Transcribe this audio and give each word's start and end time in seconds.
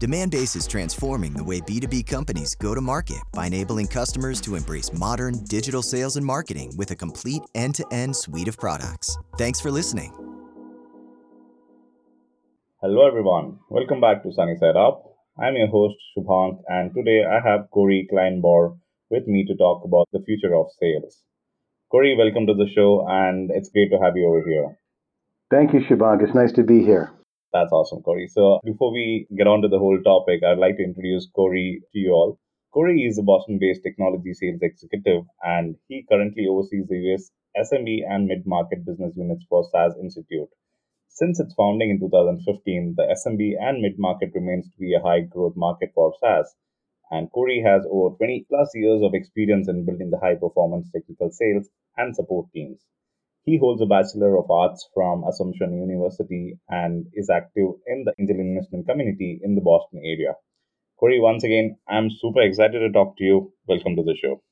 Demandbase 0.00 0.54
is 0.54 0.68
transforming 0.68 1.32
the 1.32 1.42
way 1.42 1.60
B2B 1.60 2.06
companies 2.06 2.54
go 2.54 2.72
to 2.72 2.80
market 2.80 3.24
by 3.34 3.46
enabling 3.46 3.88
customers 3.88 4.40
to 4.42 4.54
embrace 4.54 4.92
modern 4.92 5.42
digital 5.44 5.82
sales 5.82 6.16
and 6.16 6.24
marketing 6.24 6.72
with 6.76 6.92
a 6.92 6.96
complete 6.96 7.42
end 7.56 7.74
to 7.74 7.84
end 7.90 8.14
suite 8.14 8.46
of 8.46 8.56
products. 8.58 9.18
Thanks 9.38 9.60
for 9.60 9.72
listening. 9.72 10.12
Hello, 12.80 13.08
everyone. 13.08 13.58
Welcome 13.70 14.00
back 14.00 14.22
to 14.22 14.32
Sunny 14.32 14.54
Side 14.60 14.76
Up. 14.76 15.02
I'm 15.36 15.56
your 15.56 15.66
host, 15.66 15.96
Shubhank, 16.16 16.60
and 16.68 16.94
today 16.94 17.24
I 17.24 17.40
have 17.40 17.68
Corey 17.72 18.06
Kleinbauer 18.12 18.78
with 19.10 19.26
me 19.26 19.44
to 19.46 19.56
talk 19.56 19.82
about 19.84 20.06
the 20.12 20.22
future 20.24 20.54
of 20.54 20.66
sales. 20.78 21.24
Corey, 21.90 22.14
welcome 22.16 22.46
to 22.46 22.54
the 22.54 22.70
show, 22.72 23.04
and 23.08 23.50
it's 23.52 23.70
great 23.70 23.90
to 23.90 23.98
have 23.98 24.16
you 24.16 24.28
over 24.28 24.48
here. 24.48 24.78
Thank 25.50 25.72
you, 25.74 25.80
Shubhank. 25.80 26.22
It's 26.22 26.36
nice 26.36 26.52
to 26.52 26.62
be 26.62 26.84
here. 26.84 27.17
That's 27.52 27.72
awesome, 27.72 28.00
Corey. 28.02 28.26
So 28.26 28.58
before 28.64 28.90
we 28.90 29.26
get 29.36 29.46
on 29.46 29.60
to 29.60 29.68
the 29.68 29.78
whole 29.78 30.00
topic, 30.02 30.42
I'd 30.42 30.56
like 30.58 30.78
to 30.78 30.82
introduce 30.82 31.26
Corey 31.26 31.82
to 31.92 31.98
you 31.98 32.12
all. 32.12 32.38
Corey 32.72 33.04
is 33.04 33.18
a 33.18 33.22
Boston-based 33.22 33.82
technology 33.82 34.32
sales 34.32 34.60
executive, 34.62 35.24
and 35.42 35.76
he 35.88 36.04
currently 36.08 36.46
oversees 36.46 36.86
the 36.88 36.96
US 37.12 37.30
SME 37.54 38.02
and 38.08 38.28
mid-market 38.28 38.84
business 38.86 39.14
units 39.14 39.44
for 39.46 39.62
SAS 39.64 39.94
Institute. 40.00 40.48
Since 41.08 41.38
its 41.40 41.52
founding 41.54 41.90
in 41.90 42.00
2015, 42.00 42.94
the 42.96 43.10
SMB 43.10 43.56
and 43.60 43.82
mid-market 43.82 44.32
remains 44.34 44.70
to 44.70 44.78
be 44.78 44.94
a 44.94 45.00
high-growth 45.00 45.56
market 45.56 45.92
for 45.94 46.14
SAS. 46.20 46.54
And 47.10 47.30
Corey 47.30 47.60
has 47.60 47.86
over 47.90 48.16
20 48.16 48.46
plus 48.48 48.70
years 48.74 49.02
of 49.02 49.12
experience 49.14 49.68
in 49.68 49.84
building 49.84 50.10
the 50.10 50.18
high-performance 50.18 50.90
technical 50.92 51.30
sales 51.30 51.68
and 51.96 52.16
support 52.16 52.50
teams. 52.52 52.80
He 53.48 53.56
holds 53.56 53.80
a 53.80 53.86
Bachelor 53.86 54.36
of 54.36 54.50
Arts 54.50 54.90
from 54.92 55.24
Assumption 55.24 55.72
University 55.72 56.58
and 56.68 57.06
is 57.14 57.30
active 57.30 57.70
in 57.86 58.04
the 58.04 58.12
angel 58.20 58.38
investment 58.38 58.86
community 58.86 59.40
in 59.42 59.54
the 59.54 59.62
Boston 59.62 60.02
area. 60.04 60.34
Corey, 61.00 61.18
once 61.18 61.44
again, 61.44 61.78
I'm 61.88 62.10
super 62.10 62.42
excited 62.42 62.80
to 62.80 62.90
talk 62.92 63.16
to 63.16 63.24
you. 63.24 63.50
Welcome 63.66 63.96
to 63.96 64.02
the 64.02 64.14
show. 64.20 64.42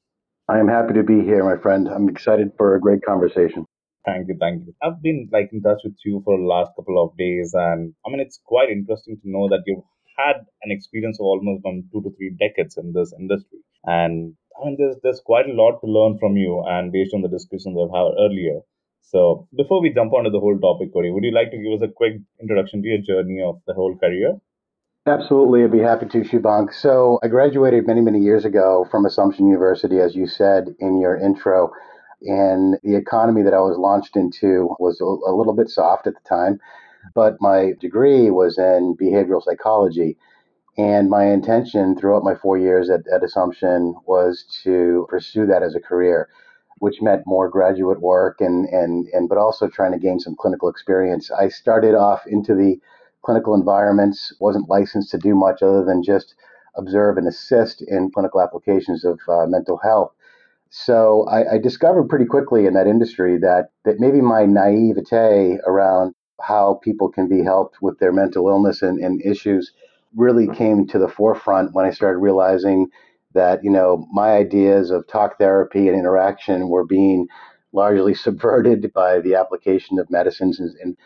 I 0.48 0.60
am 0.60 0.68
happy 0.68 0.94
to 0.94 1.02
be 1.02 1.20
here, 1.20 1.44
my 1.44 1.60
friend. 1.60 1.88
I'm 1.88 2.08
excited 2.08 2.52
for 2.56 2.74
a 2.74 2.80
great 2.80 3.02
conversation. 3.04 3.66
Thank 4.06 4.28
you, 4.28 4.36
thank 4.40 4.64
you. 4.64 4.74
I've 4.82 5.02
been 5.02 5.28
like 5.30 5.50
in 5.52 5.60
touch 5.60 5.80
with 5.84 5.98
you 6.06 6.22
for 6.24 6.38
the 6.38 6.44
last 6.44 6.70
couple 6.74 6.96
of 7.04 7.14
days, 7.18 7.52
and 7.52 7.92
I 8.06 8.08
mean 8.08 8.20
it's 8.20 8.40
quite 8.46 8.70
interesting 8.70 9.18
to 9.20 9.28
know 9.28 9.46
that 9.50 9.64
you've 9.66 9.84
had 10.16 10.36
an 10.62 10.70
experience 10.70 11.20
of 11.20 11.26
almost 11.26 11.66
um, 11.66 11.84
two 11.92 12.00
to 12.00 12.16
three 12.16 12.34
decades 12.40 12.78
in 12.78 12.94
this 12.94 13.12
industry, 13.20 13.58
and 13.84 14.32
I 14.58 14.64
mean 14.64 14.76
there's 14.78 14.96
there's 15.02 15.20
quite 15.20 15.50
a 15.50 15.52
lot 15.52 15.80
to 15.82 15.86
learn 15.86 16.16
from 16.18 16.38
you, 16.38 16.64
and 16.66 16.90
based 16.90 17.12
on 17.12 17.20
the 17.20 17.28
discussions 17.28 17.76
I've 17.76 17.92
had 17.92 18.16
earlier, 18.24 18.60
so 19.06 19.48
before 19.56 19.80
we 19.80 19.94
jump 19.94 20.12
onto 20.12 20.30
the 20.30 20.40
whole 20.40 20.58
topic, 20.58 20.92
Corey, 20.92 21.12
would 21.12 21.24
you 21.24 21.32
like 21.32 21.50
to 21.52 21.58
give 21.58 21.72
us 21.72 21.88
a 21.88 21.92
quick 21.92 22.14
introduction 22.40 22.82
to 22.82 22.88
your 22.88 22.98
journey 22.98 23.40
of 23.42 23.60
the 23.66 23.74
whole 23.74 23.96
career? 23.96 24.38
Absolutely, 25.06 25.62
I'd 25.62 25.70
be 25.70 25.78
happy 25.78 26.06
to, 26.06 26.22
Shubhank. 26.22 26.74
So 26.74 27.20
I 27.22 27.28
graduated 27.28 27.86
many, 27.86 28.00
many 28.00 28.18
years 28.18 28.44
ago 28.44 28.88
from 28.90 29.06
Assumption 29.06 29.46
University, 29.46 30.00
as 30.00 30.16
you 30.16 30.26
said 30.26 30.74
in 30.80 31.00
your 31.00 31.16
intro. 31.16 31.70
And 32.22 32.76
the 32.82 32.96
economy 32.96 33.42
that 33.42 33.54
I 33.54 33.60
was 33.60 33.78
launched 33.78 34.16
into 34.16 34.74
was 34.80 35.00
a, 35.00 35.04
a 35.04 35.32
little 35.32 35.54
bit 35.54 35.68
soft 35.68 36.08
at 36.08 36.14
the 36.14 36.28
time, 36.28 36.58
but 37.14 37.36
my 37.40 37.74
degree 37.80 38.30
was 38.30 38.58
in 38.58 38.96
behavioral 39.00 39.44
psychology. 39.44 40.16
And 40.76 41.08
my 41.08 41.26
intention 41.26 41.96
throughout 41.96 42.24
my 42.24 42.34
four 42.34 42.58
years 42.58 42.90
at, 42.90 43.06
at 43.14 43.22
Assumption 43.22 43.94
was 44.06 44.44
to 44.64 45.06
pursue 45.08 45.46
that 45.46 45.62
as 45.62 45.76
a 45.76 45.80
career 45.80 46.28
which 46.78 47.00
meant 47.00 47.26
more 47.26 47.48
graduate 47.48 48.00
work 48.00 48.40
and, 48.40 48.66
and, 48.68 49.06
and 49.12 49.28
but 49.28 49.38
also 49.38 49.68
trying 49.68 49.92
to 49.92 49.98
gain 49.98 50.20
some 50.20 50.36
clinical 50.36 50.68
experience. 50.68 51.30
I 51.30 51.48
started 51.48 51.94
off 51.94 52.26
into 52.26 52.54
the 52.54 52.78
clinical 53.22 53.54
environments, 53.54 54.32
wasn't 54.40 54.68
licensed 54.68 55.10
to 55.10 55.18
do 55.18 55.34
much 55.34 55.62
other 55.62 55.84
than 55.84 56.02
just 56.02 56.34
observe 56.76 57.16
and 57.16 57.26
assist 57.26 57.82
in 57.82 58.10
clinical 58.10 58.40
applications 58.40 59.04
of 59.04 59.18
uh, 59.28 59.46
mental 59.46 59.78
health. 59.78 60.12
So 60.70 61.26
I, 61.28 61.54
I, 61.54 61.58
discovered 61.58 62.08
pretty 62.08 62.26
quickly 62.26 62.66
in 62.66 62.74
that 62.74 62.86
industry 62.86 63.38
that 63.38 63.70
that 63.84 63.98
maybe 63.98 64.20
my 64.20 64.44
naivete 64.44 65.58
around 65.64 66.14
how 66.40 66.80
people 66.82 67.08
can 67.08 67.28
be 67.28 67.42
helped 67.42 67.80
with 67.80 67.98
their 67.98 68.12
mental 68.12 68.48
illness 68.48 68.82
and, 68.82 68.98
and 68.98 69.24
issues 69.24 69.72
really 70.16 70.48
came 70.48 70.86
to 70.88 70.98
the 70.98 71.08
forefront 71.08 71.72
when 71.72 71.86
I 71.86 71.90
started 71.90 72.18
realizing 72.18 72.88
that 73.36 73.62
you 73.62 73.70
know 73.70 74.06
my 74.12 74.32
ideas 74.32 74.90
of 74.90 75.06
talk 75.06 75.38
therapy 75.38 75.88
and 75.88 75.98
interaction 75.98 76.68
were 76.68 76.84
being 76.84 77.28
largely 77.72 78.14
subverted 78.26 78.92
by 78.92 79.20
the 79.20 79.34
application 79.34 79.98
of 79.98 80.10
medicines 80.10 80.58
and, 80.58 80.74
and 80.82 80.96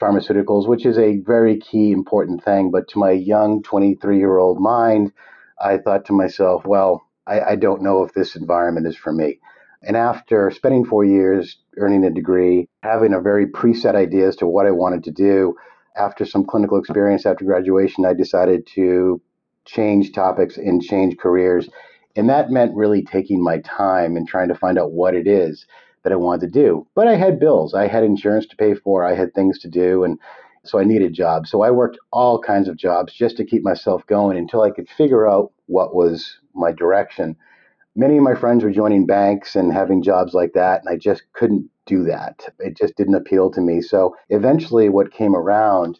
pharmaceuticals, 0.00 0.68
which 0.68 0.86
is 0.86 0.96
a 0.96 1.18
very 1.18 1.58
key 1.58 1.90
important 1.90 2.44
thing. 2.44 2.70
But 2.70 2.88
to 2.88 2.98
my 2.98 3.10
young 3.10 3.62
23 3.62 4.18
year 4.18 4.38
old 4.38 4.60
mind, 4.60 5.12
I 5.60 5.78
thought 5.78 6.04
to 6.06 6.12
myself, 6.12 6.64
well, 6.64 7.02
I, 7.26 7.40
I 7.40 7.56
don't 7.56 7.82
know 7.82 8.04
if 8.04 8.14
this 8.14 8.36
environment 8.36 8.86
is 8.86 8.96
for 8.96 9.12
me. 9.12 9.40
And 9.82 9.96
after 9.96 10.50
spending 10.50 10.84
four 10.84 11.04
years 11.04 11.56
earning 11.76 12.04
a 12.04 12.10
degree, 12.10 12.68
having 12.82 13.14
a 13.14 13.20
very 13.20 13.46
preset 13.46 13.94
idea 13.94 14.28
as 14.28 14.36
to 14.36 14.46
what 14.46 14.66
I 14.66 14.70
wanted 14.72 15.04
to 15.04 15.10
do, 15.10 15.54
after 15.96 16.24
some 16.24 16.44
clinical 16.44 16.78
experience 16.78 17.26
after 17.26 17.44
graduation, 17.44 18.04
I 18.04 18.14
decided 18.14 18.66
to 18.74 19.20
change 19.68 20.12
topics 20.12 20.56
and 20.56 20.82
change 20.82 21.18
careers. 21.18 21.68
And 22.16 22.28
that 22.28 22.50
meant 22.50 22.74
really 22.74 23.02
taking 23.04 23.42
my 23.42 23.58
time 23.60 24.16
and 24.16 24.26
trying 24.26 24.48
to 24.48 24.54
find 24.54 24.78
out 24.78 24.92
what 24.92 25.14
it 25.14 25.28
is 25.28 25.66
that 26.02 26.12
I 26.12 26.16
wanted 26.16 26.46
to 26.52 26.60
do. 26.60 26.86
But 26.94 27.06
I 27.06 27.16
had 27.16 27.38
bills, 27.38 27.74
I 27.74 27.86
had 27.86 28.02
insurance 28.02 28.46
to 28.46 28.56
pay 28.56 28.74
for, 28.74 29.04
I 29.04 29.14
had 29.14 29.34
things 29.34 29.58
to 29.60 29.68
do. 29.68 30.04
And 30.04 30.18
so 30.64 30.78
I 30.78 30.84
needed 30.84 31.12
jobs. 31.12 31.50
So 31.50 31.62
I 31.62 31.70
worked 31.70 31.98
all 32.12 32.40
kinds 32.40 32.68
of 32.68 32.76
jobs 32.76 33.12
just 33.12 33.36
to 33.36 33.44
keep 33.44 33.62
myself 33.62 34.06
going 34.06 34.36
until 34.38 34.62
I 34.62 34.70
could 34.70 34.88
figure 34.88 35.28
out 35.28 35.52
what 35.66 35.94
was 35.94 36.38
my 36.54 36.72
direction. 36.72 37.36
Many 37.94 38.16
of 38.16 38.22
my 38.22 38.34
friends 38.34 38.64
were 38.64 38.70
joining 38.70 39.06
banks 39.06 39.54
and 39.54 39.72
having 39.72 40.02
jobs 40.02 40.32
like 40.32 40.52
that, 40.54 40.80
and 40.80 40.88
I 40.88 40.96
just 40.96 41.22
couldn't 41.32 41.68
do 41.86 42.04
that. 42.04 42.48
It 42.58 42.76
just 42.76 42.96
didn't 42.96 43.14
appeal 43.14 43.50
to 43.50 43.60
me. 43.60 43.80
So 43.80 44.14
eventually, 44.30 44.88
what 44.88 45.12
came 45.12 45.34
around 45.34 45.98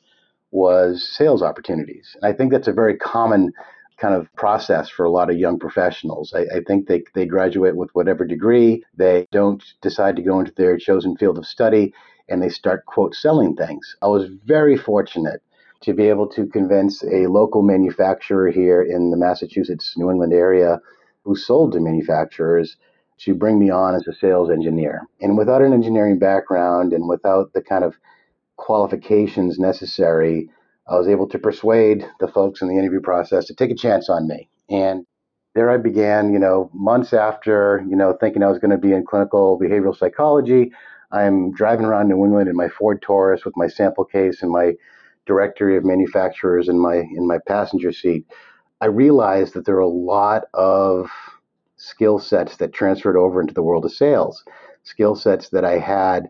was 0.50 1.08
sales 1.08 1.42
opportunities. 1.42 2.16
And 2.20 2.32
I 2.32 2.36
think 2.36 2.52
that's 2.52 2.68
a 2.68 2.72
very 2.72 2.96
common 2.96 3.52
kind 3.98 4.14
of 4.14 4.32
process 4.34 4.88
for 4.88 5.04
a 5.04 5.10
lot 5.10 5.30
of 5.30 5.36
young 5.36 5.58
professionals. 5.58 6.32
I, 6.34 6.42
I, 6.56 6.60
think 6.66 6.86
they, 6.86 7.02
they 7.14 7.26
graduate 7.26 7.76
with 7.76 7.90
whatever 7.94 8.24
degree, 8.24 8.84
they 8.96 9.26
don't 9.32 9.62
decide 9.82 10.16
to 10.16 10.22
go 10.22 10.38
into 10.38 10.52
their 10.52 10.78
chosen 10.78 11.16
field 11.16 11.36
of 11.36 11.46
study, 11.46 11.92
and 12.28 12.40
they 12.40 12.48
start, 12.48 12.86
quote, 12.86 13.14
selling 13.14 13.56
things. 13.56 13.96
I 14.00 14.06
was 14.06 14.30
very 14.44 14.76
fortunate 14.76 15.42
to 15.80 15.94
be 15.94 16.08
able 16.08 16.28
to 16.28 16.46
convince 16.46 17.02
a 17.04 17.26
local 17.26 17.62
manufacturer 17.62 18.50
here 18.50 18.82
in 18.82 19.10
the 19.10 19.16
Massachusetts, 19.16 19.94
New 19.96 20.10
England 20.10 20.32
area 20.32 20.80
who 21.24 21.36
sold 21.36 21.72
to 21.72 21.80
manufacturers 21.80 22.76
to 23.18 23.34
bring 23.34 23.58
me 23.58 23.70
on 23.70 23.94
as 23.94 24.06
a 24.06 24.12
sales 24.12 24.50
engineer. 24.50 25.06
And 25.20 25.36
without 25.36 25.62
an 25.62 25.72
engineering 25.72 26.18
background 26.18 26.92
and 26.92 27.08
without 27.08 27.52
the 27.52 27.62
kind 27.62 27.84
of 27.84 27.94
qualifications 28.58 29.58
necessary, 29.58 30.50
I 30.86 30.96
was 30.98 31.08
able 31.08 31.28
to 31.28 31.38
persuade 31.38 32.06
the 32.20 32.28
folks 32.28 32.60
in 32.60 32.68
the 32.68 32.76
interview 32.76 33.00
process 33.00 33.46
to 33.46 33.54
take 33.54 33.70
a 33.70 33.74
chance 33.74 34.10
on 34.10 34.28
me. 34.28 34.50
And 34.68 35.06
there 35.54 35.70
I 35.70 35.78
began, 35.78 36.32
you 36.32 36.38
know, 36.38 36.70
months 36.74 37.12
after, 37.12 37.84
you 37.88 37.96
know, 37.96 38.16
thinking 38.20 38.42
I 38.42 38.48
was 38.48 38.58
going 38.58 38.70
to 38.70 38.78
be 38.78 38.92
in 38.92 39.06
clinical 39.06 39.58
behavioral 39.58 39.96
psychology. 39.96 40.72
I'm 41.10 41.52
driving 41.52 41.86
around 41.86 42.08
New 42.08 42.22
England 42.24 42.48
in 42.48 42.56
my 42.56 42.68
Ford 42.68 43.00
Taurus 43.00 43.44
with 43.44 43.56
my 43.56 43.66
sample 43.66 44.04
case 44.04 44.42
and 44.42 44.50
my 44.50 44.74
directory 45.24 45.76
of 45.76 45.84
manufacturers 45.84 46.68
in 46.68 46.78
my 46.78 46.96
in 46.96 47.26
my 47.26 47.38
passenger 47.46 47.92
seat. 47.92 48.26
I 48.80 48.86
realized 48.86 49.54
that 49.54 49.64
there 49.64 49.76
are 49.76 49.80
a 49.80 49.88
lot 49.88 50.44
of 50.54 51.10
skill 51.76 52.18
sets 52.18 52.56
that 52.56 52.72
transferred 52.72 53.16
over 53.16 53.40
into 53.40 53.54
the 53.54 53.62
world 53.62 53.84
of 53.84 53.92
sales, 53.92 54.44
skill 54.82 55.14
sets 55.14 55.48
that 55.50 55.64
I 55.64 55.78
had 55.78 56.28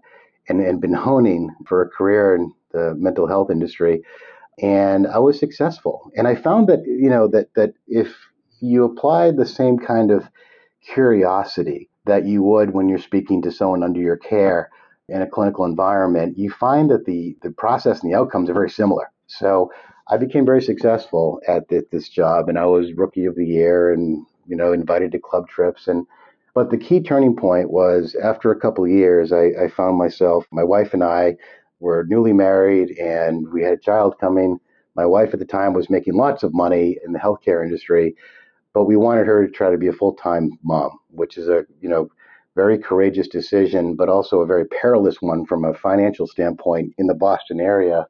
and, 0.49 0.61
and 0.61 0.81
been 0.81 0.95
honing 0.95 1.51
for 1.67 1.83
a 1.83 1.89
career 1.89 2.35
in 2.35 2.53
the 2.73 2.95
mental 2.97 3.27
health 3.27 3.51
industry. 3.51 4.03
And 4.61 5.07
I 5.07 5.19
was 5.19 5.39
successful. 5.39 6.11
And 6.17 6.27
I 6.27 6.35
found 6.35 6.69
that, 6.69 6.81
you 6.85 7.09
know, 7.09 7.29
that 7.29 7.55
that 7.55 7.75
if 7.87 8.15
you 8.61 8.85
apply 8.85 9.31
the 9.31 9.47
same 9.47 9.79
kind 9.79 10.11
of 10.11 10.29
curiosity 10.83 11.89
that 12.07 12.27
you 12.27 12.43
would 12.43 12.73
when 12.73 12.89
you're 12.89 12.99
speaking 12.99 13.43
to 13.43 13.53
someone 13.53 13.83
under 13.83 14.01
your 14.01 14.17
care 14.17 14.71
in 15.09 15.23
a 15.23 15.27
clinical 15.27 15.65
environment, 15.65 16.37
you 16.37 16.51
find 16.51 16.91
that 16.91 17.05
the, 17.05 17.37
the 17.43 17.51
process 17.51 18.03
and 18.03 18.13
the 18.13 18.17
outcomes 18.17 18.51
are 18.51 18.55
very 18.55 18.71
similar. 18.71 19.11
So 19.27 19.71
I 20.09 20.17
became 20.17 20.47
very 20.47 20.63
successful 20.63 21.41
at 21.47 21.69
this, 21.69 21.85
this 21.93 22.09
job 22.09 22.49
and 22.49 22.59
I 22.59 22.65
was 22.65 22.95
rookie 22.95 23.27
of 23.27 23.37
the 23.37 23.47
year 23.47 23.93
and, 23.93 24.27
you 24.47 24.57
know, 24.57 24.73
invited 24.73 25.13
to 25.13 25.19
club 25.19 25.49
trips 25.49 25.87
and 25.87 26.07
But 26.59 26.71
the 26.71 26.77
key 26.77 27.01
turning 27.01 27.37
point 27.37 27.71
was 27.71 28.17
after 28.21 28.51
a 28.51 28.59
couple 28.59 28.83
of 28.83 28.91
years, 28.91 29.31
I, 29.33 29.51
I 29.63 29.69
found 29.69 29.97
myself, 29.97 30.45
my 30.51 30.65
wife 30.65 30.93
and 30.93 31.05
I 31.05 31.37
were 31.79 32.05
newly 32.09 32.33
married 32.33 32.99
and 32.99 33.47
we 33.53 33.63
had 33.63 33.75
a 33.75 33.79
child 33.79 34.19
coming. 34.19 34.59
My 34.97 35.07
wife 35.07 35.33
at 35.33 35.39
the 35.39 35.45
time 35.45 35.73
was 35.73 35.89
making 35.89 36.15
lots 36.15 36.43
of 36.43 36.53
money 36.53 36.99
in 37.07 37.13
the 37.13 37.21
healthcare 37.21 37.65
industry, 37.65 38.17
but 38.75 38.87
we 38.87 38.97
wanted 38.97 39.29
her 39.29 39.47
to 39.47 39.53
try 39.53 39.71
to 39.71 39.79
be 39.79 39.87
a 39.87 39.93
full-time 39.93 40.51
mom, 40.65 40.99
which 41.11 41.39
is 41.39 41.49
a, 41.49 41.65
you 41.81 41.89
know, 41.89 42.09
very 42.57 42.77
courageous 42.77 43.29
decision, 43.29 43.95
but 43.95 44.09
also 44.09 44.41
a 44.41 44.47
very 44.47 44.65
perilous 44.67 45.23
one 45.23 45.47
from 45.47 45.65
a 45.65 45.75
financial 45.75 46.27
standpoint 46.27 46.93
in 46.99 47.07
the 47.07 47.15
Boston 47.15 47.61
area, 47.61 48.05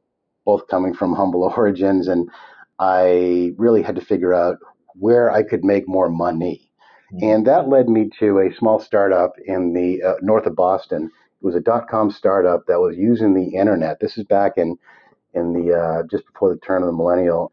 both 0.47 0.67
coming 0.69 0.95
from 0.95 1.15
humble 1.15 1.53
origins. 1.55 2.09
And 2.09 2.31
I 2.79 3.53
really 3.59 3.83
had 3.83 3.97
to 3.97 4.01
figure 4.01 4.33
out 4.33 4.57
where 4.95 5.31
I 5.31 5.43
could 5.43 5.67
make 5.67 5.87
more 5.87 6.09
money. 6.09 6.68
Mm-hmm. 7.13 7.25
And 7.25 7.47
that 7.47 7.69
led 7.69 7.89
me 7.89 8.11
to 8.21 8.41
a 8.41 8.55
small 8.55 8.79
startup 8.79 9.33
in 9.45 9.73
the 9.73 10.03
uh, 10.03 10.15
north 10.21 10.47
of 10.47 10.57
Boston. 10.57 11.11
It 11.41 11.45
was 11.45 11.55
a 11.55 11.61
dot 11.61 11.89
com 11.89 12.11
startup 12.11 12.67
that 12.67 12.81
was 12.81 12.97
using 12.97 13.35
the 13.35 13.57
internet. 13.57 14.01
This 14.01 14.19
is 14.19 14.25
back 14.25 14.53
in 14.57 14.77
in 15.35 15.53
the 15.53 15.75
uh, 15.75 16.03
just 16.11 16.27
before 16.27 16.53
the 16.53 16.61
turn 16.61 16.83
of 16.83 16.87
the 16.87 16.93
millennial 16.93 17.53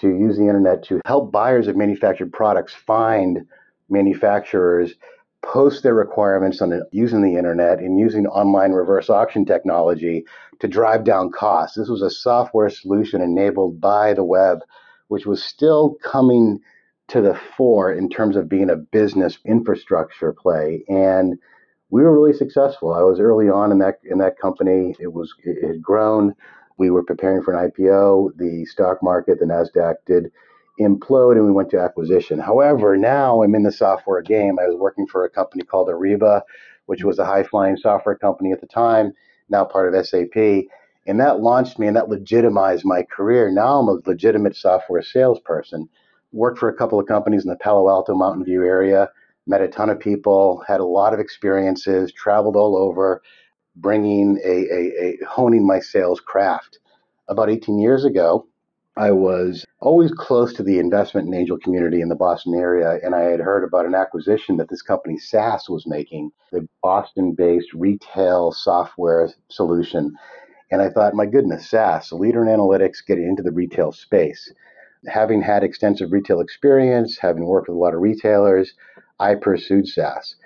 to 0.00 0.08
use 0.08 0.36
the 0.36 0.46
internet 0.46 0.82
to 0.84 1.00
help 1.04 1.32
buyers 1.32 1.66
of 1.66 1.76
manufactured 1.76 2.32
products 2.32 2.74
find 2.74 3.46
manufacturers 3.88 4.94
post 5.42 5.82
their 5.82 5.94
requirements 5.94 6.62
on 6.62 6.70
the, 6.70 6.86
using 6.90 7.22
the 7.22 7.36
internet 7.36 7.78
and 7.78 7.98
using 7.98 8.26
online 8.26 8.72
reverse 8.72 9.10
auction 9.10 9.44
technology 9.44 10.24
to 10.60 10.66
drive 10.66 11.04
down 11.04 11.30
costs. 11.30 11.76
This 11.76 11.88
was 11.88 12.02
a 12.02 12.10
software 12.10 12.70
solution 12.70 13.20
enabled 13.20 13.80
by 13.80 14.14
the 14.14 14.24
web, 14.24 14.60
which 15.08 15.26
was 15.26 15.44
still 15.44 15.96
coming 16.02 16.60
to 17.08 17.20
the 17.20 17.38
fore 17.56 17.92
in 17.92 18.08
terms 18.08 18.36
of 18.36 18.48
being 18.48 18.70
a 18.70 18.76
business 18.76 19.38
infrastructure 19.44 20.32
play. 20.32 20.84
And 20.88 21.38
we 21.90 22.02
were 22.02 22.14
really 22.14 22.36
successful. 22.36 22.94
I 22.94 23.02
was 23.02 23.20
early 23.20 23.48
on 23.48 23.70
in 23.70 23.78
that 23.78 24.00
in 24.04 24.18
that 24.18 24.38
company. 24.38 24.94
It 24.98 25.12
was 25.12 25.32
it 25.44 25.66
had 25.66 25.82
grown. 25.82 26.34
We 26.76 26.90
were 26.90 27.04
preparing 27.04 27.42
for 27.42 27.54
an 27.54 27.70
IPO. 27.70 28.36
The 28.36 28.64
stock 28.64 29.02
market, 29.02 29.38
the 29.38 29.46
Nasdaq, 29.46 29.96
did 30.06 30.32
implode 30.80 31.36
and 31.36 31.44
we 31.44 31.52
went 31.52 31.70
to 31.70 31.78
acquisition. 31.78 32.38
However, 32.38 32.96
now 32.96 33.42
I'm 33.42 33.54
in 33.54 33.62
the 33.62 33.70
software 33.70 34.22
game. 34.22 34.58
I 34.58 34.66
was 34.66 34.76
working 34.76 35.06
for 35.06 35.24
a 35.24 35.30
company 35.30 35.62
called 35.62 35.88
Ariba, 35.88 36.42
which 36.86 37.04
was 37.04 37.18
a 37.18 37.24
high 37.24 37.44
flying 37.44 37.76
software 37.76 38.16
company 38.16 38.52
at 38.52 38.60
the 38.60 38.66
time, 38.66 39.12
now 39.48 39.64
part 39.64 39.94
of 39.94 40.06
SAP. 40.06 40.66
And 41.06 41.20
that 41.20 41.40
launched 41.40 41.78
me 41.78 41.86
and 41.86 41.96
that 41.96 42.08
legitimized 42.08 42.84
my 42.84 43.02
career. 43.02 43.50
Now 43.52 43.78
I'm 43.78 43.88
a 43.88 44.00
legitimate 44.06 44.56
software 44.56 45.02
salesperson. 45.02 45.88
Worked 46.34 46.58
for 46.58 46.68
a 46.68 46.74
couple 46.74 46.98
of 46.98 47.06
companies 47.06 47.44
in 47.44 47.50
the 47.50 47.56
Palo 47.56 47.88
Alto 47.88 48.12
Mountain 48.12 48.44
View 48.44 48.64
area, 48.64 49.08
met 49.46 49.62
a 49.62 49.68
ton 49.68 49.88
of 49.88 50.00
people, 50.00 50.64
had 50.66 50.80
a 50.80 50.84
lot 50.84 51.14
of 51.14 51.20
experiences, 51.20 52.12
traveled 52.12 52.56
all 52.56 52.76
over, 52.76 53.22
bringing 53.76 54.40
a, 54.44 54.48
a, 54.48 55.04
a 55.04 55.18
honing 55.28 55.64
my 55.64 55.78
sales 55.78 56.20
craft. 56.20 56.80
About 57.28 57.50
18 57.50 57.78
years 57.78 58.04
ago, 58.04 58.48
I 58.96 59.12
was 59.12 59.64
always 59.80 60.10
close 60.10 60.52
to 60.54 60.64
the 60.64 60.80
investment 60.80 61.26
and 61.26 61.36
angel 61.36 61.56
community 61.56 62.00
in 62.00 62.08
the 62.08 62.16
Boston 62.16 62.54
area, 62.56 62.98
and 63.04 63.14
I 63.14 63.22
had 63.22 63.38
heard 63.38 63.62
about 63.62 63.86
an 63.86 63.94
acquisition 63.94 64.56
that 64.56 64.68
this 64.68 64.82
company 64.82 65.18
SAS 65.18 65.68
was 65.68 65.86
making, 65.86 66.32
the 66.50 66.68
Boston-based 66.82 67.72
retail 67.74 68.50
software 68.50 69.30
solution. 69.50 70.16
And 70.72 70.82
I 70.82 70.90
thought, 70.90 71.14
my 71.14 71.26
goodness, 71.26 71.70
SAS, 71.70 72.10
a 72.10 72.16
leader 72.16 72.42
in 72.42 72.48
analytics, 72.48 73.06
getting 73.06 73.28
into 73.28 73.44
the 73.44 73.52
retail 73.52 73.92
space. 73.92 74.52
Having 75.06 75.42
had 75.42 75.64
extensive 75.64 76.12
retail 76.12 76.40
experience, 76.40 77.18
having 77.18 77.44
worked 77.44 77.68
with 77.68 77.76
a 77.76 77.80
lot 77.80 77.94
of 77.94 78.00
retailers, 78.00 78.72
I 79.18 79.34
pursued 79.34 79.86
SAS. 79.88 80.36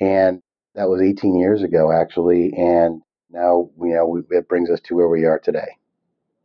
And 0.00 0.42
that 0.74 0.88
was 0.88 1.02
18 1.02 1.38
years 1.38 1.62
ago, 1.62 1.92
actually. 1.92 2.52
And 2.56 3.02
now, 3.30 3.70
you 3.80 3.94
know, 3.94 4.22
it 4.30 4.48
brings 4.48 4.70
us 4.70 4.80
to 4.84 4.94
where 4.94 5.08
we 5.08 5.24
are 5.24 5.38
today 5.38 5.68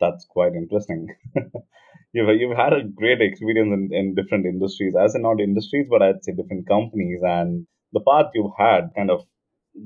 that's 0.04 0.26
quite 0.26 0.54
interesting. 0.54 1.16
you've 2.14 2.30
you've 2.40 2.58
had 2.58 2.74
a 2.74 2.84
great 2.84 3.22
experience 3.22 3.72
in, 3.78 3.98
in 4.00 4.16
different 4.16 4.46
industries, 4.46 4.96
as 4.96 5.16
in 5.16 5.22
not 5.22 5.40
industries, 5.40 5.88
but 5.90 6.02
I'd 6.02 6.24
say 6.24 6.34
different 6.34 6.68
companies, 6.68 7.22
and 7.24 7.66
the 7.94 8.02
path 8.02 8.32
you've 8.34 8.58
had 8.58 8.92
kind 8.96 9.12
of 9.12 9.22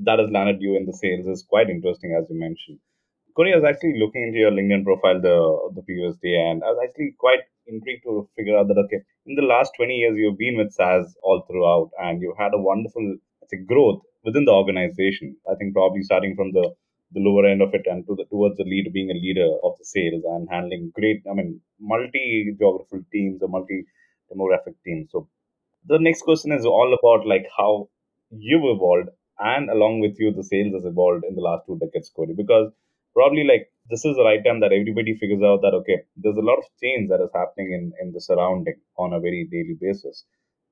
that 0.04 0.18
has 0.18 0.30
landed 0.30 0.60
you 0.60 0.76
in 0.76 0.86
the 0.86 0.92
sales 0.92 1.26
is 1.26 1.46
quite 1.48 1.70
interesting, 1.70 2.16
as 2.18 2.28
you 2.30 2.38
mentioned. 2.38 2.78
Corey, 3.34 3.52
I 3.52 3.56
was 3.56 3.68
actually 3.68 3.98
looking 3.98 4.24
into 4.24 4.38
your 4.38 4.50
LinkedIn 4.50 4.84
profile 4.84 5.20
the 5.20 5.36
the 5.76 5.82
previous 5.82 6.16
day, 6.16 6.36
and 6.48 6.64
I 6.64 6.68
was 6.74 6.80
actually 6.84 7.14
quite 7.18 7.44
intrigued 7.68 8.04
to 8.04 8.28
figure 8.36 8.56
out 8.56 8.68
that 8.68 8.78
okay, 8.84 9.00
in 9.26 9.34
the 9.34 9.42
last 9.42 9.72
twenty 9.76 9.96
years 9.98 10.16
you've 10.16 10.38
been 10.38 10.56
with 10.56 10.72
SAS 10.72 11.14
all 11.22 11.42
throughout, 11.48 11.90
and 12.00 12.20
you've 12.22 12.38
had 12.38 12.54
a 12.54 12.58
wonderful 12.70 13.16
growth 13.66 14.02
within 14.24 14.44
the 14.44 14.52
organization. 14.52 15.36
I 15.50 15.54
think 15.54 15.74
probably 15.74 16.02
starting 16.02 16.34
from 16.36 16.52
the 16.52 16.74
the 17.12 17.20
lower 17.20 17.46
end 17.46 17.62
of 17.62 17.72
it 17.74 17.86
and 17.86 18.06
to 18.06 18.14
the 18.16 18.24
towards 18.26 18.56
the 18.58 18.64
lead 18.64 18.92
being 18.92 19.10
a 19.10 19.14
leader 19.14 19.48
of 19.64 19.72
the 19.78 19.84
sales 19.84 20.22
and 20.32 20.46
handling 20.54 20.90
great 20.98 21.22
i 21.30 21.32
mean 21.38 21.58
multi 21.92 22.24
geographical 22.58 23.00
teams 23.10 23.40
or 23.42 23.48
multi 23.48 23.78
demographic 24.30 24.74
teams 24.84 25.08
so 25.10 25.26
the 25.86 25.98
next 25.98 26.22
question 26.22 26.52
is 26.52 26.66
all 26.66 26.92
about 26.98 27.26
like 27.26 27.46
how 27.56 27.88
you've 28.48 28.68
evolved 28.76 29.08
and 29.52 29.70
along 29.70 30.00
with 30.00 30.16
you 30.20 30.30
the 30.32 30.44
sales 30.52 30.74
has 30.74 30.84
evolved 30.84 31.24
in 31.28 31.34
the 31.34 31.46
last 31.48 31.64
two 31.66 31.78
decades 31.84 32.10
Corey 32.14 32.34
because 32.42 32.70
probably 33.14 33.44
like 33.52 33.70
this 33.90 34.04
is 34.04 34.16
the 34.16 34.24
right 34.24 34.44
time 34.44 34.60
that 34.60 34.72
everybody 34.72 35.14
figures 35.14 35.42
out 35.42 35.60
that 35.62 35.74
okay 35.74 35.98
there's 36.16 36.36
a 36.36 36.48
lot 36.50 36.58
of 36.58 36.64
change 36.82 37.08
that 37.08 37.22
is 37.26 37.30
happening 37.34 37.72
in 37.78 37.92
in 38.02 38.12
the 38.12 38.20
surrounding 38.20 38.78
on 38.96 39.12
a 39.12 39.20
very 39.20 39.48
daily 39.50 39.76
basis 39.80 40.24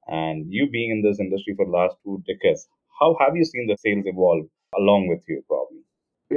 and 0.06 0.46
you 0.48 0.68
being 0.70 0.90
in 0.90 1.02
this 1.02 1.20
industry 1.20 1.54
for 1.56 1.66
the 1.66 1.76
last 1.78 1.96
two 2.04 2.22
decades 2.26 2.68
how 3.00 3.16
have 3.20 3.36
you 3.36 3.44
seen 3.44 3.66
the 3.66 3.76
sales 3.78 4.04
evolve 4.06 4.46
along 4.76 5.08
with 5.08 5.22
you 5.28 5.42
probably 5.48 5.82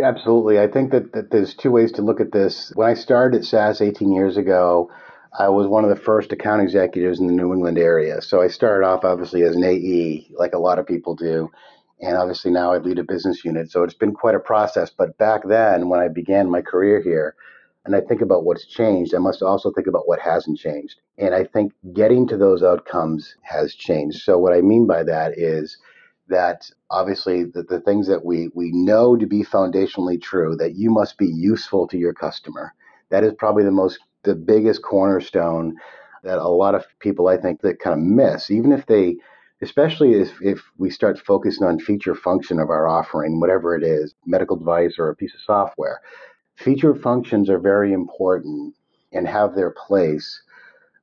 Absolutely. 0.04 0.60
I 0.60 0.68
think 0.68 0.92
that, 0.92 1.14
that 1.14 1.32
there's 1.32 1.56
two 1.56 1.72
ways 1.72 1.92
to 1.94 2.04
look 2.04 2.22
at 2.22 2.32
this. 2.32 2.72
When 2.76 2.88
I 2.88 2.94
started 2.94 3.40
at 3.40 3.46
SAS 3.46 3.82
18 3.82 4.12
years 4.12 4.38
ago, 4.38 4.92
I 5.38 5.50
was 5.50 5.68
one 5.68 5.84
of 5.84 5.90
the 5.90 5.96
first 5.96 6.32
account 6.32 6.62
executives 6.62 7.20
in 7.20 7.28
the 7.28 7.34
New 7.34 7.54
England 7.54 7.78
area. 7.78 8.22
So 8.22 8.42
I 8.42 8.48
started 8.48 8.86
off 8.86 9.04
obviously 9.04 9.44
as 9.44 9.56
an 9.56 9.64
AE, 9.64 10.32
like 10.38 10.54
a 10.54 10.60
lot 10.60 10.80
of 10.80 10.88
people 10.88 11.16
do. 11.16 11.52
And 12.02 12.18
obviously 12.18 12.52
now 12.52 12.74
I 12.74 12.78
lead 12.78 13.00
a 13.00 13.04
business 13.04 13.44
unit. 13.44 13.72
So 13.72 13.84
it's 13.84 13.94
been 13.94 14.14
quite 14.14 14.36
a 14.36 14.40
process. 14.40 14.90
But 14.90 15.18
back 15.18 15.42
then, 15.48 15.90
when 15.90 16.00
I 16.00 16.08
began 16.08 16.50
my 16.50 16.62
career 16.62 17.02
here, 17.02 17.36
and 17.86 17.96
I 17.96 18.02
think 18.02 18.22
about 18.22 18.44
what's 18.44 18.66
changed, 18.66 19.16
I 19.16 19.20
must 19.20 19.42
also 19.42 19.72
think 19.72 19.88
about 19.88 20.08
what 20.08 20.20
hasn't 20.20 20.60
changed. 20.60 21.02
And 21.18 21.34
I 21.34 21.44
think 21.44 21.74
getting 21.94 22.28
to 22.28 22.38
those 22.38 22.62
outcomes 22.64 23.36
has 23.42 23.74
changed. 23.74 24.22
So 24.22 24.38
what 24.38 24.54
I 24.54 24.62
mean 24.62 24.88
by 24.88 25.04
that 25.04 25.38
is, 25.38 25.78
that 26.30 26.70
obviously 26.92 27.44
the, 27.44 27.64
the 27.64 27.82
things 27.82 28.08
that 28.08 28.24
we, 28.24 28.50
we 28.54 28.72
know 28.72 29.18
to 29.18 29.26
be 29.26 29.44
foundationally 29.44 30.22
true, 30.22 30.56
that 30.56 30.76
you 30.76 30.92
must 30.92 31.18
be 31.18 31.28
useful 31.28 31.88
to 31.88 31.98
your 31.98 32.14
customer. 32.14 32.74
That 33.10 33.24
is 33.24 33.34
probably 33.38 33.64
the 33.64 33.72
most, 33.72 34.00
the 34.24 34.36
biggest 34.36 34.84
cornerstone 34.84 35.76
that 36.24 36.38
a 36.38 36.48
lot 36.48 36.76
of 36.76 36.86
people 37.00 37.28
I 37.28 37.38
think 37.38 37.62
that 37.62 37.80
kind 37.80 37.94
of 37.94 38.06
miss, 38.06 38.52
even 38.52 38.72
if 38.72 38.86
they, 38.86 39.16
especially 39.62 40.14
if, 40.14 40.32
if 40.42 40.62
we 40.78 40.90
start 40.90 41.20
focusing 41.20 41.68
on 41.68 41.80
feature 41.80 42.16
function 42.16 42.60
of 42.60 42.70
our 42.70 42.88
offering, 42.88 43.40
whatever 43.40 43.76
it 43.76 43.84
is, 43.84 44.16
medical 44.26 44.56
device 44.56 44.96
or 44.98 45.10
a 45.10 45.16
piece 45.16 45.34
of 45.34 45.42
software. 45.42 46.02
Feature 46.56 46.96
functions 46.96 47.50
are 47.50 47.60
very 47.60 47.94
important 47.94 48.76
and 49.12 49.28
have 49.28 49.56
their 49.56 49.72
place 49.72 50.42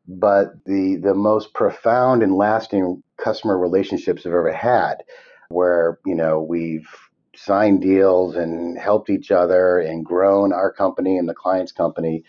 but 0.08 0.64
the 0.64 0.96
the 0.96 1.14
most 1.14 1.52
profound 1.54 2.22
and 2.22 2.36
lasting 2.36 3.02
customer 3.16 3.58
relationships 3.58 4.24
I've 4.24 4.32
ever 4.32 4.52
had, 4.52 5.02
where 5.48 5.98
you 6.06 6.14
know 6.14 6.40
we've 6.40 6.88
signed 7.34 7.82
deals 7.82 8.36
and 8.36 8.78
helped 8.78 9.10
each 9.10 9.30
other 9.30 9.78
and 9.78 10.04
grown 10.04 10.52
our 10.52 10.72
company 10.72 11.18
and 11.18 11.28
the 11.28 11.34
client's 11.34 11.72
company 11.72 12.24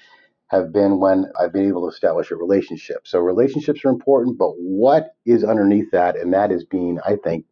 have 0.47 0.71
been 0.71 0.99
when 0.99 1.25
I've 1.39 1.51
been 1.51 1.67
able 1.67 1.89
to 1.89 1.93
establish 1.93 2.31
a 2.31 2.35
relationship. 2.35 3.05
So 3.05 3.19
relationships 3.19 3.83
are 3.83 3.89
important, 3.89 4.37
but 4.37 4.51
what 4.57 5.15
is 5.25 5.43
underneath 5.43 5.91
that? 5.91 6.15
And 6.15 6.33
that 6.33 6.51
is 6.51 6.63
being, 6.63 6.99
I 7.05 7.17
think, 7.21 7.45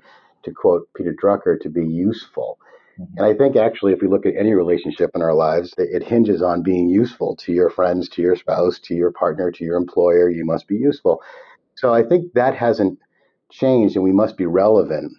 to 0.44 0.52
quote 0.52 0.88
Peter 0.96 1.14
Drucker, 1.14 1.60
to 1.62 1.70
be 1.70 1.86
useful. 1.86 2.58
Mm-hmm. 3.00 3.18
And 3.18 3.26
I 3.26 3.34
think 3.34 3.58
actually, 3.58 3.94
if 3.94 4.02
we 4.02 4.08
look 4.08 4.26
at 4.26 4.36
any 4.38 4.54
relationship 4.54 5.12
in 5.14 5.22
our 5.22 5.34
lives, 5.34 5.74
it 5.78 6.04
hinges 6.04 6.42
on 6.42 6.64
being 6.64 6.88
useful 6.88 7.36
to 7.38 7.52
your 7.52 7.70
friends, 7.70 8.08
to 8.10 8.22
your 8.22 8.36
spouse, 8.36 8.80
to 8.80 8.96
your 8.96 9.12
partner, 9.12 9.52
to 9.52 9.64
your 9.64 9.76
employer. 9.76 10.30
You 10.30 10.46
must 10.46 10.68
be 10.68 10.78
useful. 10.78 11.22
So 11.76 11.94
I 11.94 12.04
think 12.04 12.34
that 12.34 12.56
hasn't 12.56 12.98
changed, 13.52 13.96
and 13.96 14.04
we 14.04 14.14
must 14.14 14.38
be 14.38 14.46
relevant. 14.46 15.12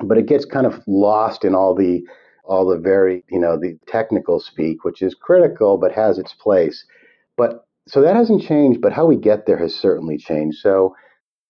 But 0.00 0.18
it 0.18 0.26
gets 0.26 0.44
kind 0.44 0.66
of 0.66 0.82
lost 0.86 1.44
in 1.44 1.54
all 1.54 1.74
the 1.74 2.02
all 2.44 2.66
the 2.66 2.78
very 2.78 3.22
you 3.30 3.38
know 3.38 3.56
the 3.56 3.78
technical 3.86 4.40
speak, 4.40 4.82
which 4.84 5.02
is 5.02 5.14
critical 5.14 5.78
but 5.78 5.92
has 5.92 6.18
its 6.18 6.32
place. 6.32 6.84
But 7.40 7.64
so 7.88 8.02
that 8.02 8.16
hasn't 8.16 8.42
changed, 8.42 8.82
but 8.82 8.92
how 8.92 9.06
we 9.06 9.16
get 9.16 9.46
there 9.46 9.56
has 9.56 9.74
certainly 9.74 10.18
changed. 10.18 10.58
So 10.58 10.94